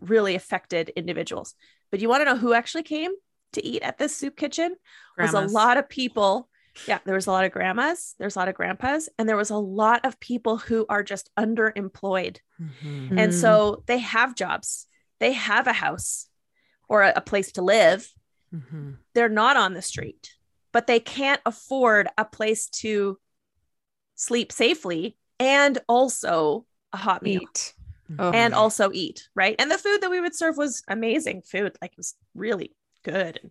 [0.00, 1.54] really affected individuals.
[1.90, 3.12] But you want to know who actually came
[3.52, 4.74] to eat at this soup kitchen?
[5.16, 5.42] Grandmas.
[5.42, 6.48] Was a lot of people.
[6.86, 9.50] Yeah, there was a lot of grandmas, there's a lot of grandpas, and there was
[9.50, 12.38] a lot of people who are just underemployed.
[12.58, 13.18] Mm-hmm.
[13.18, 14.86] And so they have jobs,
[15.20, 16.28] they have a house
[16.88, 18.10] or a, a place to live.
[18.54, 18.92] Mm-hmm.
[19.14, 20.30] They're not on the street,
[20.72, 23.18] but they can't afford a place to
[24.22, 27.42] sleep safely and also a hot meal.
[27.42, 27.74] Eat.
[28.18, 28.30] Oh.
[28.30, 29.56] And also eat, right?
[29.58, 31.76] And the food that we would serve was amazing food.
[31.80, 33.40] Like it was really good.
[33.42, 33.50] And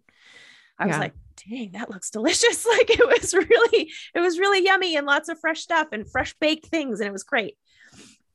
[0.77, 1.13] I was like,
[1.49, 2.65] dang, that looks delicious.
[2.77, 6.35] Like it was really, it was really yummy and lots of fresh stuff and fresh
[6.39, 6.99] baked things.
[6.99, 7.57] And it was great.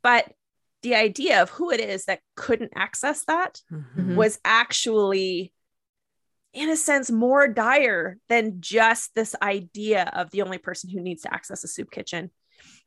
[0.03, 0.33] But
[0.83, 4.17] the idea of who it is that couldn't access that mm-hmm.
[4.17, 5.53] was actually
[6.57, 11.23] in a sense more dire than just this idea of the only person who needs
[11.23, 12.31] to access a soup kitchen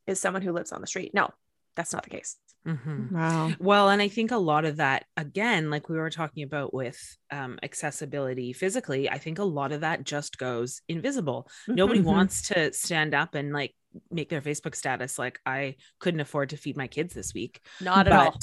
[0.08, 1.14] is someone who lives on the street.
[1.14, 1.30] No,
[1.76, 2.38] that's not the case.
[2.68, 3.16] Mm-hmm.
[3.16, 3.52] Wow.
[3.60, 7.00] Well, and I think a lot of that, again, like we were talking about with
[7.32, 11.48] um, accessibility physically, I think a lot of that just goes invisible.
[11.64, 11.76] Mm-hmm.
[11.76, 12.10] Nobody mm-hmm.
[12.10, 13.76] wants to stand up and like
[14.12, 17.62] make their Facebook status like, I couldn't afford to feed my kids this week.
[17.80, 18.40] Not at but all.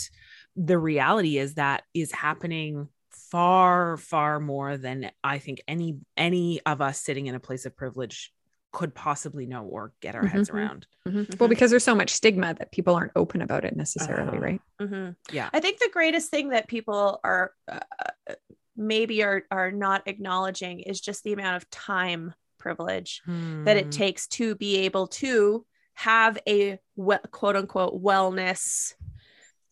[0.56, 2.88] The reality is that is happening
[3.36, 7.76] far far more than i think any any of us sitting in a place of
[7.76, 8.32] privilege
[8.72, 10.58] could possibly know or get our heads mm-hmm.
[10.58, 10.86] around.
[11.08, 11.18] Mm-hmm.
[11.20, 11.32] mm-hmm.
[11.38, 14.60] Well, because there's so much stigma that people aren't open about it necessarily, uh, right?
[14.82, 15.34] Mm-hmm.
[15.34, 15.48] Yeah.
[15.54, 18.34] I think the greatest thing that people are uh,
[18.76, 23.64] maybe are are not acknowledging is just the amount of time privilege hmm.
[23.64, 23.90] that it hmm.
[23.90, 26.78] takes to be able to have a
[27.30, 28.92] quote unquote wellness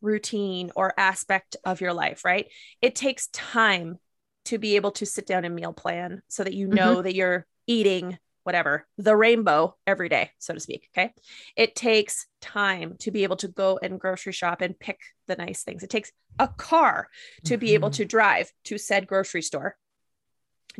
[0.04, 2.46] routine or aspect of your life, right?
[2.80, 3.98] It takes time
[4.46, 7.02] to be able to sit down and meal plan so that you know mm-hmm.
[7.02, 10.88] that you're eating whatever, the rainbow every day, so to speak.
[10.96, 11.12] Okay.
[11.56, 15.62] It takes time to be able to go and grocery shop and pick the nice
[15.62, 15.82] things.
[15.82, 17.08] It takes a car
[17.44, 17.60] to mm-hmm.
[17.60, 18.02] be able mm-hmm.
[18.02, 19.76] to drive to said grocery store,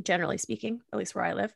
[0.02, 1.54] generally speaking, at least where I live,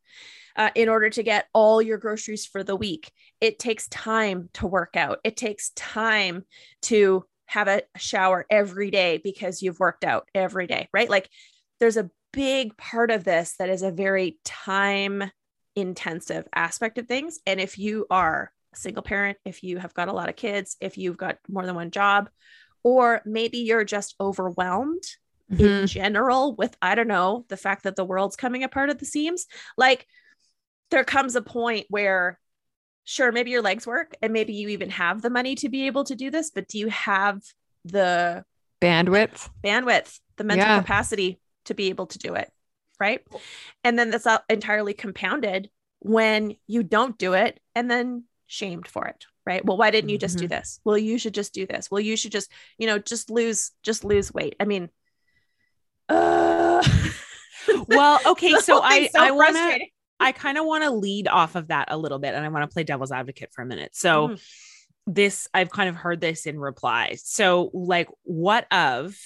[0.56, 3.12] uh, in order to get all your groceries for the week.
[3.42, 5.18] It takes time to work out.
[5.24, 6.46] It takes time
[6.82, 11.08] to have a shower every day because you've worked out every day, right?
[11.08, 11.28] Like
[11.80, 15.30] there's a big part of this that is a very time
[15.74, 17.40] intensive aspect of things.
[17.46, 20.76] And if you are a single parent, if you have got a lot of kids,
[20.80, 22.28] if you've got more than one job,
[22.82, 25.02] or maybe you're just overwhelmed
[25.50, 25.64] mm-hmm.
[25.64, 29.06] in general with, I don't know, the fact that the world's coming apart at the
[29.06, 29.46] seams,
[29.78, 30.06] like
[30.90, 32.38] there comes a point where
[33.08, 36.04] sure maybe your legs work and maybe you even have the money to be able
[36.04, 37.40] to do this but do you have
[37.84, 38.44] the
[38.80, 40.78] bandwidth bandwidth the mental yeah.
[40.78, 42.50] capacity to be able to do it
[43.00, 43.20] right?
[43.84, 49.26] And then that's entirely compounded when you don't do it and then shamed for it,
[49.46, 49.64] right?
[49.64, 50.46] Well, why didn't you just mm-hmm.
[50.46, 50.80] do this?
[50.84, 51.90] Well, you should just do this.
[51.90, 54.56] Well, you should just, you know, just lose, just lose weight.
[54.60, 54.88] I mean,
[56.08, 56.82] uh,
[57.88, 59.86] well, okay, so I, so I want to,
[60.20, 62.68] I kind of want to lead off of that a little bit, and I want
[62.68, 63.94] to play devil's advocate for a minute.
[63.94, 64.28] So.
[64.28, 64.42] Mm.
[65.10, 67.16] This I've kind of heard this in reply.
[67.16, 69.16] So, like, what of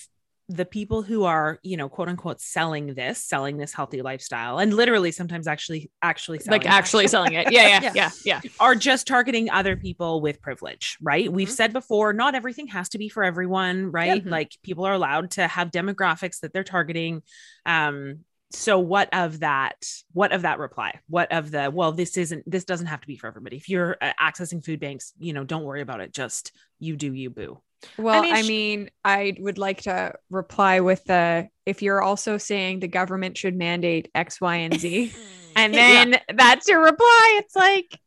[0.48, 4.74] the people who are you know quote unquote selling this selling this healthy lifestyle and
[4.74, 9.06] literally sometimes actually actually like actually selling it yeah, yeah yeah yeah yeah are just
[9.06, 11.36] targeting other people with privilege right mm-hmm.
[11.36, 14.30] we've said before not everything has to be for everyone right mm-hmm.
[14.30, 17.22] like people are allowed to have demographics that they're targeting
[17.64, 18.18] um
[18.54, 22.64] so what of that what of that reply what of the well this isn't this
[22.64, 25.64] doesn't have to be for everybody if you're uh, accessing food banks you know don't
[25.64, 27.60] worry about it just you do you boo
[27.98, 32.38] well, I mean, I, mean, I would like to reply with the if you're also
[32.38, 35.12] saying the government should mandate X, Y, and Z,
[35.56, 36.18] and then yeah.
[36.34, 37.40] that's your reply.
[37.42, 37.98] It's like,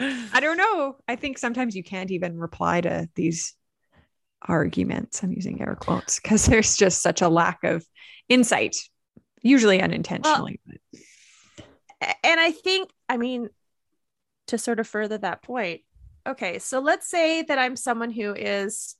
[0.00, 0.96] I don't know.
[1.06, 3.54] I think sometimes you can't even reply to these
[4.42, 5.22] arguments.
[5.22, 7.84] I'm using air quotes because there's just such a lack of
[8.28, 8.76] insight,
[9.44, 10.58] usually unintentionally.
[10.66, 13.50] Well, and I think, I mean,
[14.48, 15.82] to sort of further that point,
[16.26, 18.96] okay, so let's say that I'm someone who is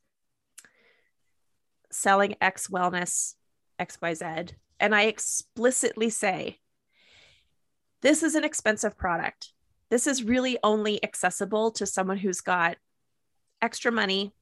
[1.90, 3.35] selling X Wellness
[3.80, 6.59] XYZ, and I explicitly say,
[8.02, 9.52] this is an expensive product.
[9.90, 12.76] This is really only accessible to someone who's got
[13.62, 14.33] extra money,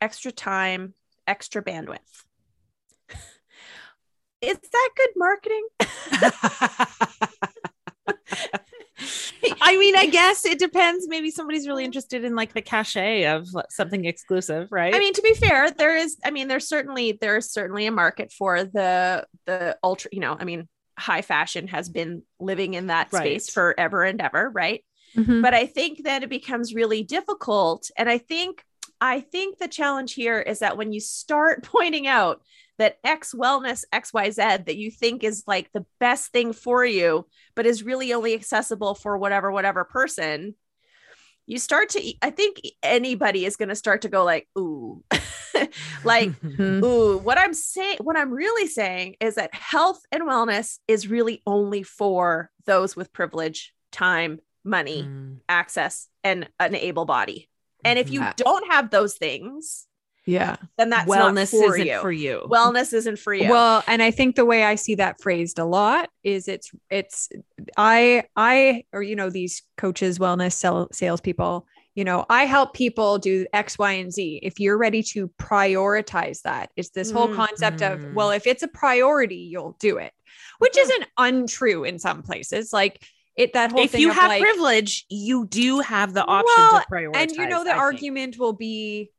[0.00, 0.94] extra time,
[1.26, 2.24] extra bandwidth.
[4.42, 5.66] Is that good marketing?
[9.60, 11.08] I mean, I guess it depends.
[11.08, 14.94] Maybe somebody's really interested in like the cachet of something exclusive, right?
[14.94, 16.16] I mean, to be fair, there is.
[16.24, 20.10] I mean, there's certainly there's certainly a market for the the ultra.
[20.12, 23.20] You know, I mean, high fashion has been living in that right.
[23.20, 24.84] space forever and ever, right?
[25.16, 25.42] Mm-hmm.
[25.42, 27.90] But I think that it becomes really difficult.
[27.96, 28.62] And I think
[29.00, 32.42] I think the challenge here is that when you start pointing out
[32.78, 37.66] that X wellness, XYZ that you think is like the best thing for you, but
[37.66, 40.54] is really only accessible for whatever, whatever person,
[41.46, 45.02] you start to, I think anybody is going to start to go like, ooh,
[46.04, 46.84] like, mm-hmm.
[46.84, 51.42] ooh, what I'm saying, what I'm really saying is that health and wellness is really
[51.46, 55.38] only for those with privilege, time, money, mm.
[55.48, 57.48] access, and an able body.
[57.84, 58.32] And if you yeah.
[58.36, 59.86] don't have those things,
[60.24, 62.00] yeah, then that's wellness for isn't you.
[62.00, 62.46] for you.
[62.48, 63.50] Wellness isn't for you.
[63.50, 67.28] Well, and I think the way I see that phrased a lot is it's it's
[67.76, 71.66] I I or you know these coaches, wellness sell, salespeople.
[71.94, 74.40] You know, I help people do X, Y, and Z.
[74.42, 77.36] If you're ready to prioritize that, it's this whole mm-hmm.
[77.36, 80.12] concept of well, if it's a priority, you'll do it,
[80.58, 80.90] which mm-hmm.
[80.90, 82.72] isn't untrue in some places.
[82.72, 83.04] Like
[83.36, 86.86] it that whole if you have like, privilege you do have the option well, to
[86.90, 88.40] prioritize and you know the I argument think.
[88.40, 89.10] will be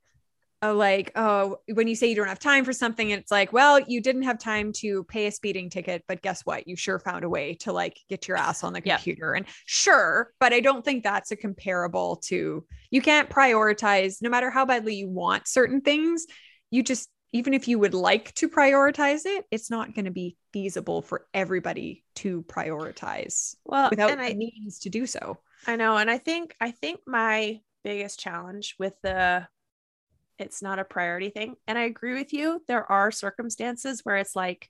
[0.72, 4.00] like oh when you say you don't have time for something it's like well you
[4.00, 7.30] didn't have time to pay a speeding ticket but guess what you sure found a
[7.30, 9.38] way to like get your ass on the computer yeah.
[9.38, 14.50] and sure but i don't think that's a comparable to you can't prioritize no matter
[14.50, 16.26] how badly you want certain things
[16.72, 20.38] you just even if you would like to prioritize it, it's not going to be
[20.54, 25.40] feasible for everybody to prioritize well without I, means to do so.
[25.66, 25.98] I know.
[25.98, 29.48] And I think I think my biggest challenge with the
[30.44, 31.56] it's not a priority thing.
[31.68, 32.62] And I agree with you.
[32.68, 34.70] There are circumstances where it's like,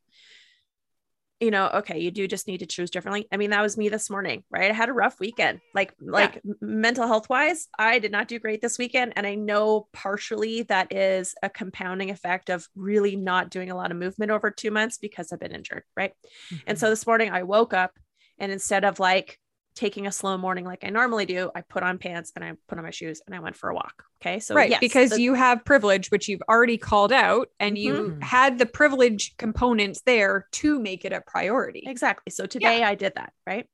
[1.40, 3.28] you know, okay, you do just need to choose differently.
[3.30, 4.72] I mean, that was me this morning, right?
[4.72, 5.60] I had a rough weekend.
[5.74, 6.54] Like like yeah.
[6.62, 10.94] mental health wise, I did not do great this weekend and I know partially that
[10.94, 14.98] is a compounding effect of really not doing a lot of movement over 2 months
[14.98, 16.14] because I've been injured, right?
[16.54, 16.64] Mm-hmm.
[16.68, 17.92] And so this morning I woke up
[18.38, 19.38] and instead of like
[19.76, 22.78] taking a slow morning like I normally do, I put on pants and I put
[22.78, 24.04] on my shoes and I went for a walk.
[24.22, 24.40] Okay.
[24.40, 24.70] So, right.
[24.70, 27.84] Yes, because the- you have privilege, which you've already called out, and mm-hmm.
[27.84, 31.84] you had the privilege components there to make it a priority.
[31.86, 32.32] Exactly.
[32.32, 32.90] So today yeah.
[32.90, 33.34] I did that.
[33.46, 33.68] Right.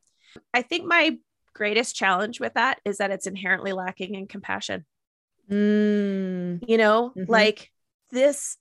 [0.54, 1.18] I think my
[1.54, 4.86] greatest challenge with that is that it's inherently lacking in compassion.
[5.52, 6.64] Mm.
[6.68, 7.32] You know, mm-hmm.
[7.32, 7.72] like
[8.12, 8.58] this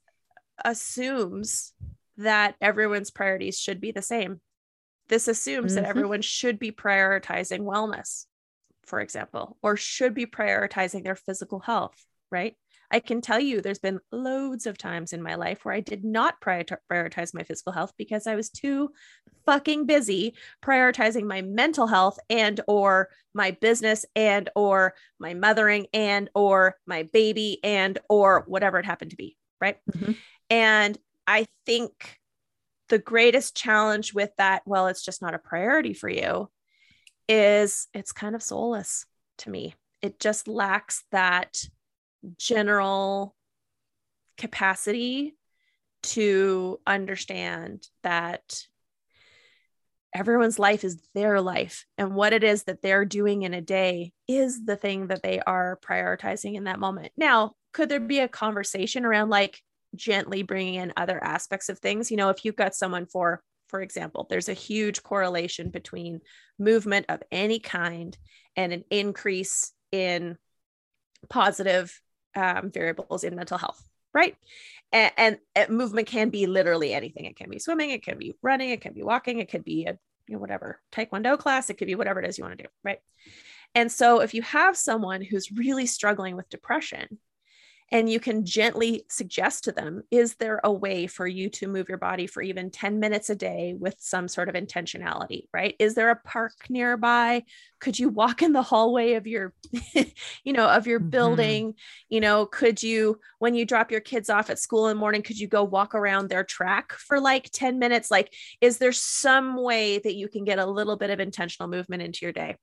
[0.65, 1.73] assumes
[2.17, 4.41] that everyone's priorities should be the same
[5.09, 5.83] this assumes mm-hmm.
[5.83, 8.27] that everyone should be prioritizing wellness,
[8.87, 12.55] for example, or should be prioritizing their physical health, right?
[12.91, 16.05] I can tell you there's been loads of times in my life where I did
[16.05, 18.91] not prioritize my physical health because I was too
[19.45, 26.31] fucking busy prioritizing my mental health and or my business and or my mothering and
[26.35, 29.77] or my baby and or whatever it happened to be, right?
[29.93, 30.13] Mm-hmm.
[30.51, 32.19] And I think
[32.89, 36.49] the greatest challenge with that, well, it's just not a priority for you,
[37.29, 39.07] is it's kind of soulless
[39.39, 39.75] to me.
[40.03, 41.63] It just lacks that
[42.39, 43.35] general
[44.37, 45.37] capacity
[46.03, 48.63] to understand that
[50.15, 54.13] everyone's life is their life and what it is that they're doing in a day
[54.27, 57.13] is the thing that they are prioritizing in that moment.
[57.17, 59.61] Now, could there be a conversation around like
[59.95, 62.11] gently bringing in other aspects of things.
[62.11, 66.21] You know, if you've got someone for, for example, there's a huge correlation between
[66.59, 68.17] movement of any kind
[68.57, 70.37] and an increase in
[71.29, 72.01] positive
[72.35, 73.83] um, variables in mental health,
[74.15, 74.37] right?
[74.93, 77.25] And, and, and, movement can be literally anything.
[77.25, 79.87] It can be swimming, it can be running, it can be walking, it could be
[79.87, 79.99] a
[80.29, 82.69] you know whatever taekwondo class, it could be whatever it is you want to do,
[82.85, 83.01] right?
[83.75, 87.19] And so if you have someone who's really struggling with depression,
[87.91, 91.89] and you can gently suggest to them is there a way for you to move
[91.89, 95.75] your body for even 10 minutes a day with some sort of intentionality right?
[95.79, 97.45] Is there a park nearby?
[97.81, 99.55] Could you walk in the hallway of your
[100.45, 101.11] you know of your mm-hmm.
[101.11, 101.75] building?
[102.09, 105.23] You know could you when you drop your kids off at school in the morning
[105.23, 108.11] could you go walk around their track for like 10 minutes?
[108.11, 112.03] Like is there some way that you can get a little bit of intentional movement
[112.03, 112.57] into your day?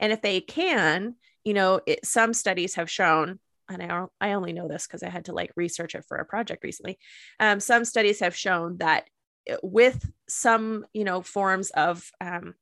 [0.00, 3.38] And if they can you know it, some studies have shown
[3.68, 6.24] and I, I only know this because I had to like research it for a
[6.24, 6.98] project recently.
[7.38, 9.08] Um, some studies have shown that
[9.50, 12.54] uh, with some, you know, forms of um,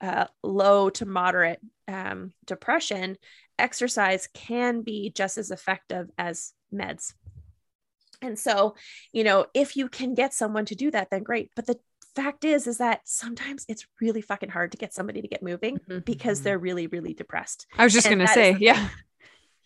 [0.00, 3.16] uh, low to moderate um, depression,
[3.58, 7.14] exercise can be just as effective as meds.
[8.20, 8.76] And so,
[9.12, 11.50] you know, if you can get someone to do that, then great.
[11.56, 11.78] But the
[12.14, 15.78] fact is, is that sometimes it's really fucking hard to get somebody to get moving
[15.78, 15.98] mm-hmm.
[16.00, 16.44] because mm-hmm.
[16.44, 17.66] they're really, really depressed.
[17.76, 18.88] I was just going to say, yeah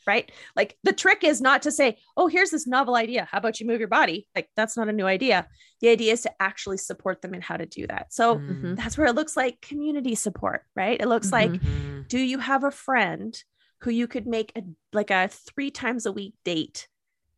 [0.07, 0.31] right?
[0.55, 3.29] Like the trick is not to say, oh, here's this novel idea.
[3.31, 4.29] How about you move your body?
[4.35, 5.48] Like that's not a new idea.
[5.81, 8.13] The idea is to actually support them in how to do that.
[8.13, 8.75] So mm-hmm.
[8.77, 11.00] that's where it looks like community support, right?
[11.00, 11.52] It looks mm-hmm.
[11.52, 13.37] like, do you have a friend
[13.81, 16.88] who you could make a like a three times a week date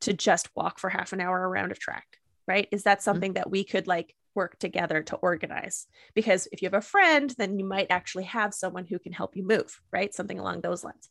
[0.01, 2.07] to just walk for half an hour around a track?
[2.47, 2.69] Right?
[2.71, 3.05] Is that mm-hmm.
[3.05, 3.41] something mm-hmm.
[3.41, 5.87] that we could like work together to organize.
[6.15, 9.37] Because if you have a friend then you might actually have someone who can help
[9.37, 10.15] you move right?
[10.15, 11.09] Something along those lines.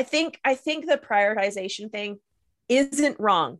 [0.00, 2.18] I think i think the prioritization thing
[2.68, 3.58] isn't wrong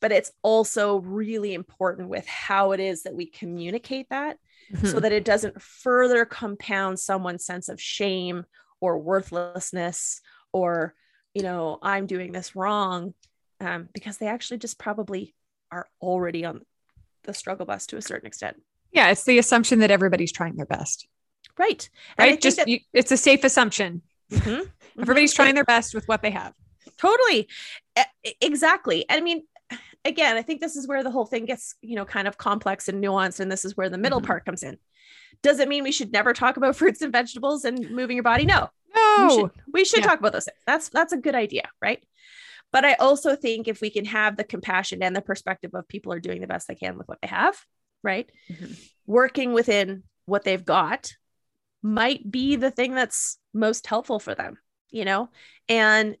[0.00, 4.38] but it's also really important with how it is that we communicate that
[4.72, 4.86] mm-hmm.
[4.86, 8.44] so that it doesn't further compound someone's sense of shame
[8.80, 10.20] or worthlessness
[10.52, 10.94] or
[11.34, 13.14] you know i'm doing this wrong
[13.60, 15.34] um, because they actually just probably
[15.70, 16.60] are already on
[17.26, 18.62] the struggle bus to a certain extent.
[18.92, 21.06] Yeah, it's the assumption that everybody's trying their best.
[21.58, 21.88] Right.
[22.18, 22.40] Right.
[22.40, 24.02] Just that- you, it's a safe assumption.
[24.30, 24.68] Mm-hmm.
[25.00, 26.54] Everybody's trying their best with what they have.
[26.96, 27.48] Totally.
[28.40, 29.04] Exactly.
[29.10, 29.42] I mean,
[30.04, 32.88] again, I think this is where the whole thing gets, you know, kind of complex
[32.88, 33.40] and nuanced.
[33.40, 34.26] And this is where the middle mm-hmm.
[34.26, 34.78] part comes in.
[35.42, 38.46] Does it mean we should never talk about fruits and vegetables and moving your body?
[38.46, 38.70] No.
[38.94, 39.26] No.
[39.28, 40.06] We should, we should yeah.
[40.06, 40.56] talk about those things.
[40.66, 42.02] That's that's a good idea, right?
[42.76, 46.12] But I also think if we can have the compassion and the perspective of people
[46.12, 47.56] are doing the best they can with what they have,
[48.02, 48.30] right?
[48.52, 48.74] Mm-hmm.
[49.06, 51.14] Working within what they've got
[51.82, 54.58] might be the thing that's most helpful for them,
[54.90, 55.30] you know?
[55.70, 56.18] And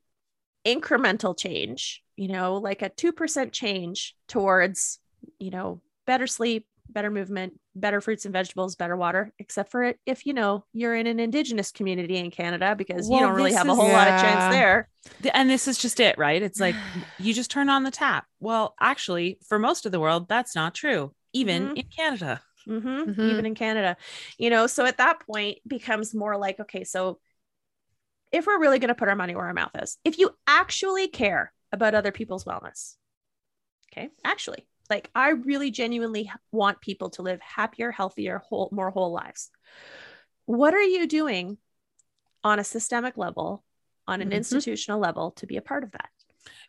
[0.66, 4.98] incremental change, you know, like a 2% change towards,
[5.38, 6.66] you know, better sleep,
[6.96, 10.94] better movement, better fruits and vegetables, better water, except for it if you know you're
[10.94, 13.92] in an indigenous community in Canada because well, you don't really have a whole yeah.
[13.92, 14.88] lot of chance there.
[15.34, 16.42] And this is just it, right?
[16.42, 16.74] It's like
[17.18, 18.24] you just turn on the tap.
[18.40, 21.76] Well, actually, for most of the world, that's not true, even mm-hmm.
[21.76, 22.40] in Canada.
[22.66, 22.88] Mm-hmm.
[22.88, 23.20] Mm-hmm.
[23.20, 23.98] Even in Canada,
[24.38, 27.20] you know, so at that point becomes more like, okay, so
[28.32, 31.08] if we're really going to put our money where our mouth is, if you actually
[31.08, 32.94] care about other people's wellness,
[33.92, 39.12] okay, actually, like I really genuinely want people to live happier, healthier, whole, more whole
[39.12, 39.50] lives.
[40.46, 41.58] What are you doing
[42.44, 43.64] on a systemic level,
[44.06, 44.36] on an mm-hmm.
[44.36, 46.10] institutional level to be a part of that?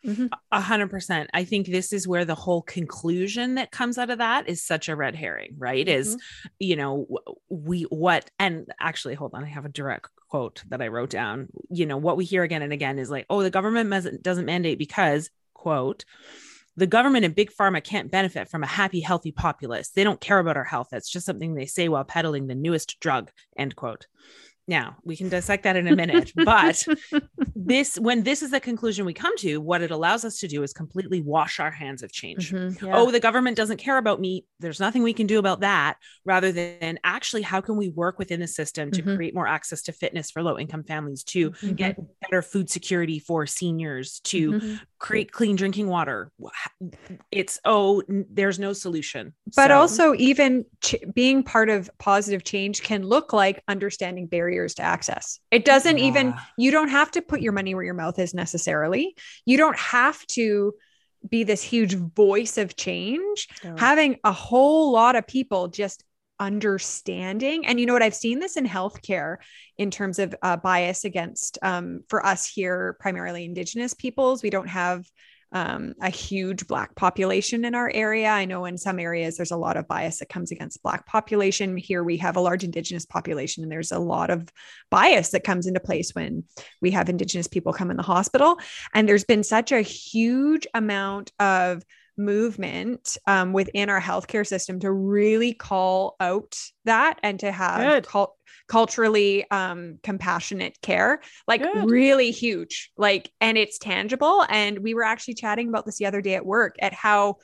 [0.05, 0.27] Mm-hmm.
[0.51, 1.29] A hundred percent.
[1.33, 4.89] I think this is where the whole conclusion that comes out of that is such
[4.89, 5.85] a red herring, right?
[5.85, 5.99] Mm-hmm.
[5.99, 6.17] Is,
[6.59, 7.07] you know,
[7.49, 11.49] we, what, and actually, hold on, I have a direct quote that I wrote down.
[11.69, 14.79] You know, what we hear again and again is like, oh, the government doesn't mandate
[14.79, 16.05] because, quote,
[16.77, 19.89] the government and big pharma can't benefit from a happy, healthy populace.
[19.89, 20.87] They don't care about our health.
[20.91, 23.31] That's just something they say while peddling the newest drug.
[23.57, 24.05] End quote.
[24.69, 26.85] Now we can dissect that in a minute, but
[27.55, 30.61] this, when this is the conclusion we come to, what it allows us to do
[30.61, 32.51] is completely wash our hands of change.
[32.51, 32.91] Mm-hmm, yeah.
[32.93, 34.45] Oh, the government doesn't care about me.
[34.59, 35.95] There's nothing we can do about that.
[36.25, 39.15] Rather than actually, how can we work within the system to mm-hmm.
[39.15, 41.73] create more access to fitness for low income families, to mm-hmm.
[41.75, 46.31] get better food security for seniors, to mm-hmm create clean drinking water.
[47.31, 49.33] It's oh there's no solution.
[49.55, 49.77] But so.
[49.77, 55.39] also even ch- being part of positive change can look like understanding barriers to access.
[55.51, 56.05] It doesn't yeah.
[56.05, 59.15] even you don't have to put your money where your mouth is necessarily.
[59.45, 60.73] You don't have to
[61.27, 63.47] be this huge voice of change.
[63.77, 66.03] Having a whole lot of people just
[66.39, 67.65] understanding.
[67.65, 68.03] And you know what?
[68.03, 69.37] I've seen this in healthcare
[69.77, 74.43] in terms of uh, bias against um, for us here primarily indigenous peoples.
[74.43, 75.05] We don't have
[75.53, 78.27] um, a huge black population in our area.
[78.29, 81.77] I know in some areas there's a lot of bias that comes against black population.
[81.77, 84.49] Here we have a large indigenous population and there's a lot of
[84.89, 86.43] bias that comes into place when
[86.81, 88.59] we have indigenous people come in the hospital.
[88.93, 91.83] And there's been such a huge amount of
[92.17, 98.35] movement um, within our healthcare system to really call out that and to have cult-
[98.67, 101.89] culturally um, compassionate care like Good.
[101.89, 104.45] really huge like and it's tangible.
[104.49, 107.37] And we were actually chatting about this the other day at work at how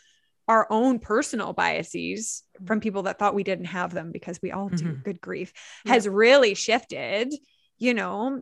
[0.47, 4.69] our own personal biases from people that thought we didn't have them because we all
[4.69, 4.85] do.
[4.85, 5.01] Mm-hmm.
[5.03, 5.53] good grief.
[5.85, 7.33] Has really shifted
[7.79, 8.41] you know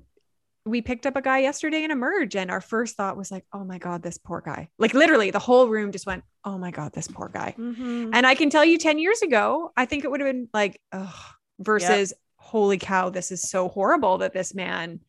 [0.66, 3.64] we picked up a guy yesterday in Emerg, and our first thought was like, oh
[3.64, 4.70] my God, this poor guy.
[4.78, 7.56] Like literally, the whole room just went, oh my God, this poor guy.
[7.58, 8.12] Mm-hmm.
[8.14, 10.80] And I can tell you 10 years ago, I think it would have been like,
[10.92, 12.20] oh, versus, yep.
[12.36, 15.00] holy cow, this is so horrible that this man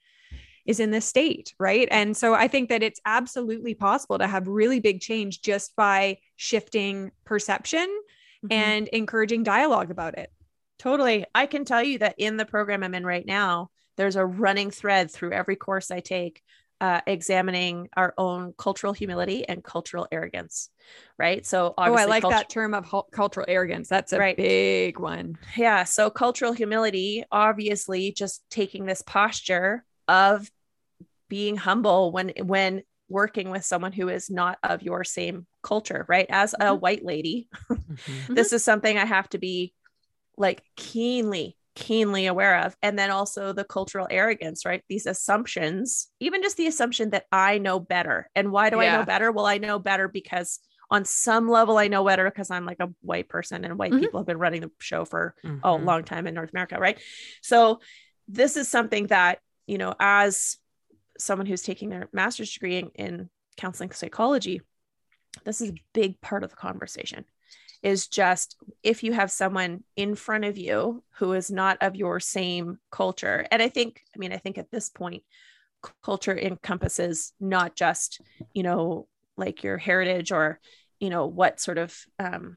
[0.65, 1.55] is in this state.
[1.59, 1.89] Right.
[1.91, 6.19] And so I think that it's absolutely possible to have really big change just by
[6.37, 7.89] shifting perception
[8.45, 8.53] mm-hmm.
[8.53, 10.31] and encouraging dialogue about it.
[10.79, 11.27] Totally.
[11.35, 14.71] I can tell you that in the program I'm in right now, there's a running
[14.71, 16.43] thread through every course I take
[16.83, 20.69] uh, examining our own cultural humility and cultural arrogance,
[21.17, 21.47] right?
[21.47, 23.89] So, oh, I like that term of cultural arrogance.
[23.89, 24.37] That's a right.
[24.37, 25.39] big one.
[25.57, 25.85] Yeah.
[25.85, 30.51] So, cultural humility, obviously, just taking this posture of
[31.29, 36.27] being humble when when working with someone who is not of your same culture, right?
[36.31, 36.81] As a mm-hmm.
[36.81, 38.35] white lady, mm-hmm.
[38.35, 39.73] this is something I have to be
[40.37, 46.43] like keenly keenly aware of and then also the cultural arrogance right these assumptions even
[46.43, 48.95] just the assumption that i know better and why do yeah.
[48.95, 50.61] i know better well i know better because
[50.91, 54.01] on some level i know better because i'm like a white person and white mm-hmm.
[54.01, 55.59] people have been running the show for mm-hmm.
[55.63, 57.01] a long time in north america right
[57.41, 57.81] so
[58.29, 60.59] this is something that you know as
[61.19, 64.61] someone who's taking their master's degree in, in counseling psychology
[65.45, 67.25] this is a big part of the conversation
[67.83, 72.21] is just if you have someone in front of you who is not of your
[72.21, 73.47] same culture.
[73.51, 75.23] And I think, I mean, I think at this point,
[76.03, 78.21] culture encompasses not just,
[78.55, 80.61] you know, like your heritage or,
[81.01, 82.57] you know, what sort of um,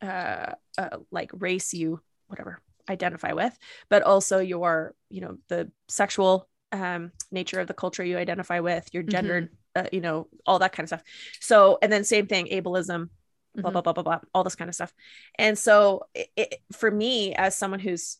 [0.00, 3.56] uh, uh, like race you, whatever, identify with,
[3.90, 8.88] but also your, you know, the sexual um, nature of the culture you identify with,
[8.94, 9.86] your gendered, mm-hmm.
[9.86, 11.02] uh, you know, all that kind of stuff.
[11.40, 13.10] So, and then same thing, ableism,
[13.54, 13.72] blah mm-hmm.
[13.72, 14.92] blah blah blah blah all this kind of stuff.
[15.36, 18.18] And so it, it, for me as someone who's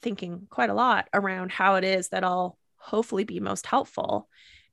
[0.00, 4.28] thinking quite a lot around how it is that i'll hopefully be most helpful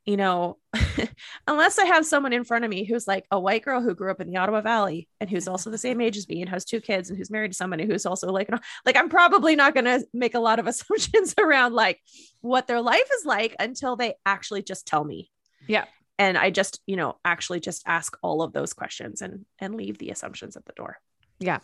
[0.05, 0.57] you know
[1.47, 4.11] unless i have someone in front of me who's like a white girl who grew
[4.11, 6.63] up in the ottawa valley and who's also the same age as me and has
[6.63, 8.49] two kids and who's married to somebody who's also like
[8.85, 11.99] like i'm probably not going to make a lot of assumptions around like
[12.41, 15.31] what their life is like until they actually just tell me.
[15.67, 15.85] Yeah
[16.17, 19.97] and i just you know actually just ask all of those questions and and leave
[19.97, 20.97] the assumptions at the door.
[21.39, 21.59] Yeah.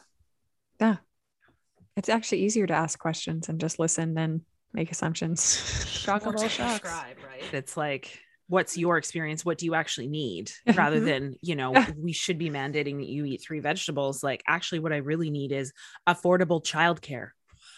[0.79, 0.97] Yeah.
[1.95, 4.41] It's actually easier to ask questions and just listen than
[4.73, 5.85] make assumptions.
[5.87, 6.83] Shock of all shocks.
[6.85, 7.15] right?
[7.53, 9.45] It's like what's your experience?
[9.45, 10.51] What do you actually need?
[10.75, 11.05] Rather mm-hmm.
[11.05, 14.23] than you know we should be mandating that you eat three vegetables.
[14.23, 15.73] Like actually what i really need is
[16.07, 17.29] affordable childcare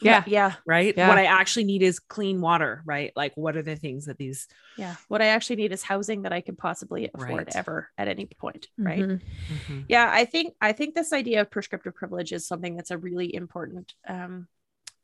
[0.03, 1.07] yeah yeah right yeah.
[1.07, 4.47] what i actually need is clean water right like what are the things that these
[4.77, 7.55] yeah what i actually need is housing that i can possibly afford right.
[7.55, 9.53] ever at any point right mm-hmm.
[9.53, 9.81] Mm-hmm.
[9.87, 13.33] yeah i think i think this idea of prescriptive privilege is something that's a really
[13.33, 14.47] important um,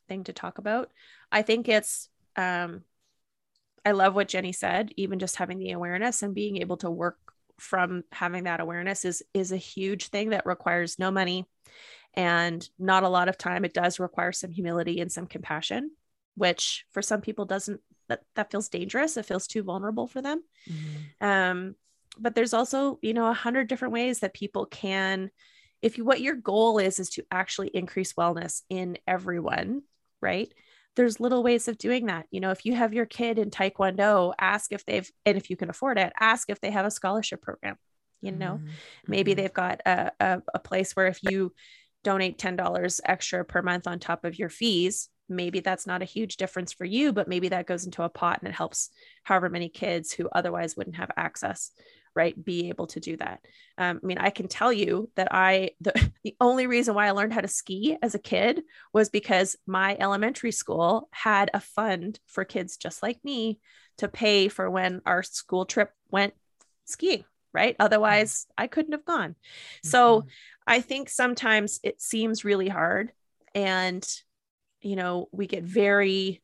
[0.08, 0.90] thing to talk about
[1.32, 2.82] i think it's um,
[3.86, 7.18] i love what jenny said even just having the awareness and being able to work
[7.60, 11.46] from having that awareness is is a huge thing that requires no money
[12.20, 15.90] and not a lot of time it does require some humility and some compassion
[16.36, 20.44] which for some people doesn't that that feels dangerous it feels too vulnerable for them
[20.70, 21.26] mm-hmm.
[21.26, 21.76] um
[22.18, 25.32] but there's also you know a hundred different ways that people can
[25.82, 29.82] if you what your goal is is to actually increase wellness in everyone
[30.22, 30.54] right
[30.98, 34.34] there's little ways of doing that you know if you have your kid in taekwondo
[34.38, 37.42] ask if they've and if you can afford it ask if they have a scholarship
[37.42, 37.78] program
[38.22, 38.68] you know mm-hmm.
[39.08, 39.42] maybe mm-hmm.
[39.42, 41.54] they've got a, a, a place where if you
[42.04, 45.10] donate $10 extra per month on top of your fees.
[45.28, 48.40] Maybe that's not a huge difference for you but maybe that goes into a pot
[48.42, 48.90] and it helps
[49.24, 51.72] however many kids who otherwise wouldn't have access
[52.16, 53.40] right be able to do that.
[53.78, 57.12] Um, i mean i can tell you that i the, the only reason why i
[57.12, 62.20] learned how to ski as a kid was because my elementary school had a fund
[62.28, 63.60] for kids just like me
[63.98, 66.34] to pay for when our school trip went
[66.86, 67.24] skiing
[67.54, 69.36] right otherwise i couldn't have gone
[69.84, 70.28] so mm-hmm.
[70.68, 73.12] I think sometimes it seems really hard
[73.56, 74.08] and
[74.82, 76.42] you know, we get very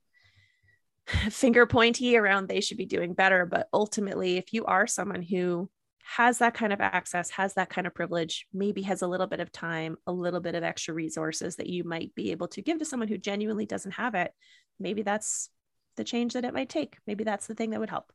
[1.29, 5.69] finger pointy around they should be doing better, but ultimately if you are someone who
[6.03, 9.39] has that kind of access, has that kind of privilege, maybe has a little bit
[9.39, 12.79] of time, a little bit of extra resources that you might be able to give
[12.79, 14.31] to someone who genuinely doesn't have it,
[14.79, 15.49] maybe that's
[15.97, 16.97] the change that it might take.
[17.07, 18.11] Maybe that's the thing that would help.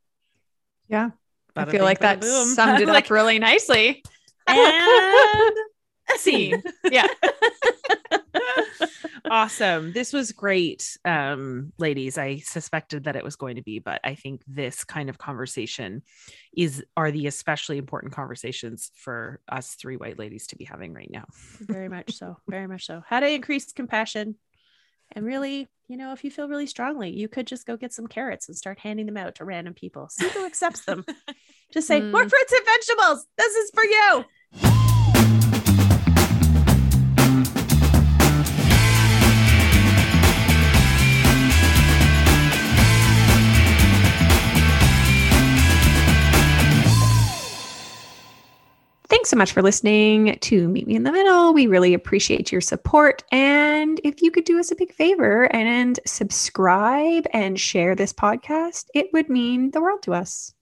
[0.86, 1.10] Yeah.
[1.56, 2.48] I feel like that boom.
[2.54, 4.02] summed it like, up really nicely.
[4.46, 5.56] And
[6.16, 6.62] scene.
[6.90, 7.06] yeah.
[9.30, 9.92] awesome.
[9.92, 12.18] This was great, um, ladies.
[12.18, 16.02] I suspected that it was going to be, but I think this kind of conversation
[16.56, 21.10] is are the especially important conversations for us three white ladies to be having right
[21.10, 21.24] now.
[21.60, 22.36] Very much so.
[22.48, 23.02] Very much so.
[23.06, 24.36] How to increase compassion.
[25.12, 28.06] And really, you know, if you feel really strongly, you could just go get some
[28.06, 30.08] carrots and start handing them out to random people.
[30.08, 31.04] See who accepts them.
[31.72, 32.10] Just say, mm.
[32.10, 33.26] more fruits and vegetables.
[33.38, 34.24] This is for you.
[49.20, 51.52] Thanks so much for listening to Meet Me in the Middle.
[51.52, 53.22] We really appreciate your support.
[53.30, 58.86] And if you could do us a big favor and subscribe and share this podcast,
[58.94, 60.54] it would mean the world to us.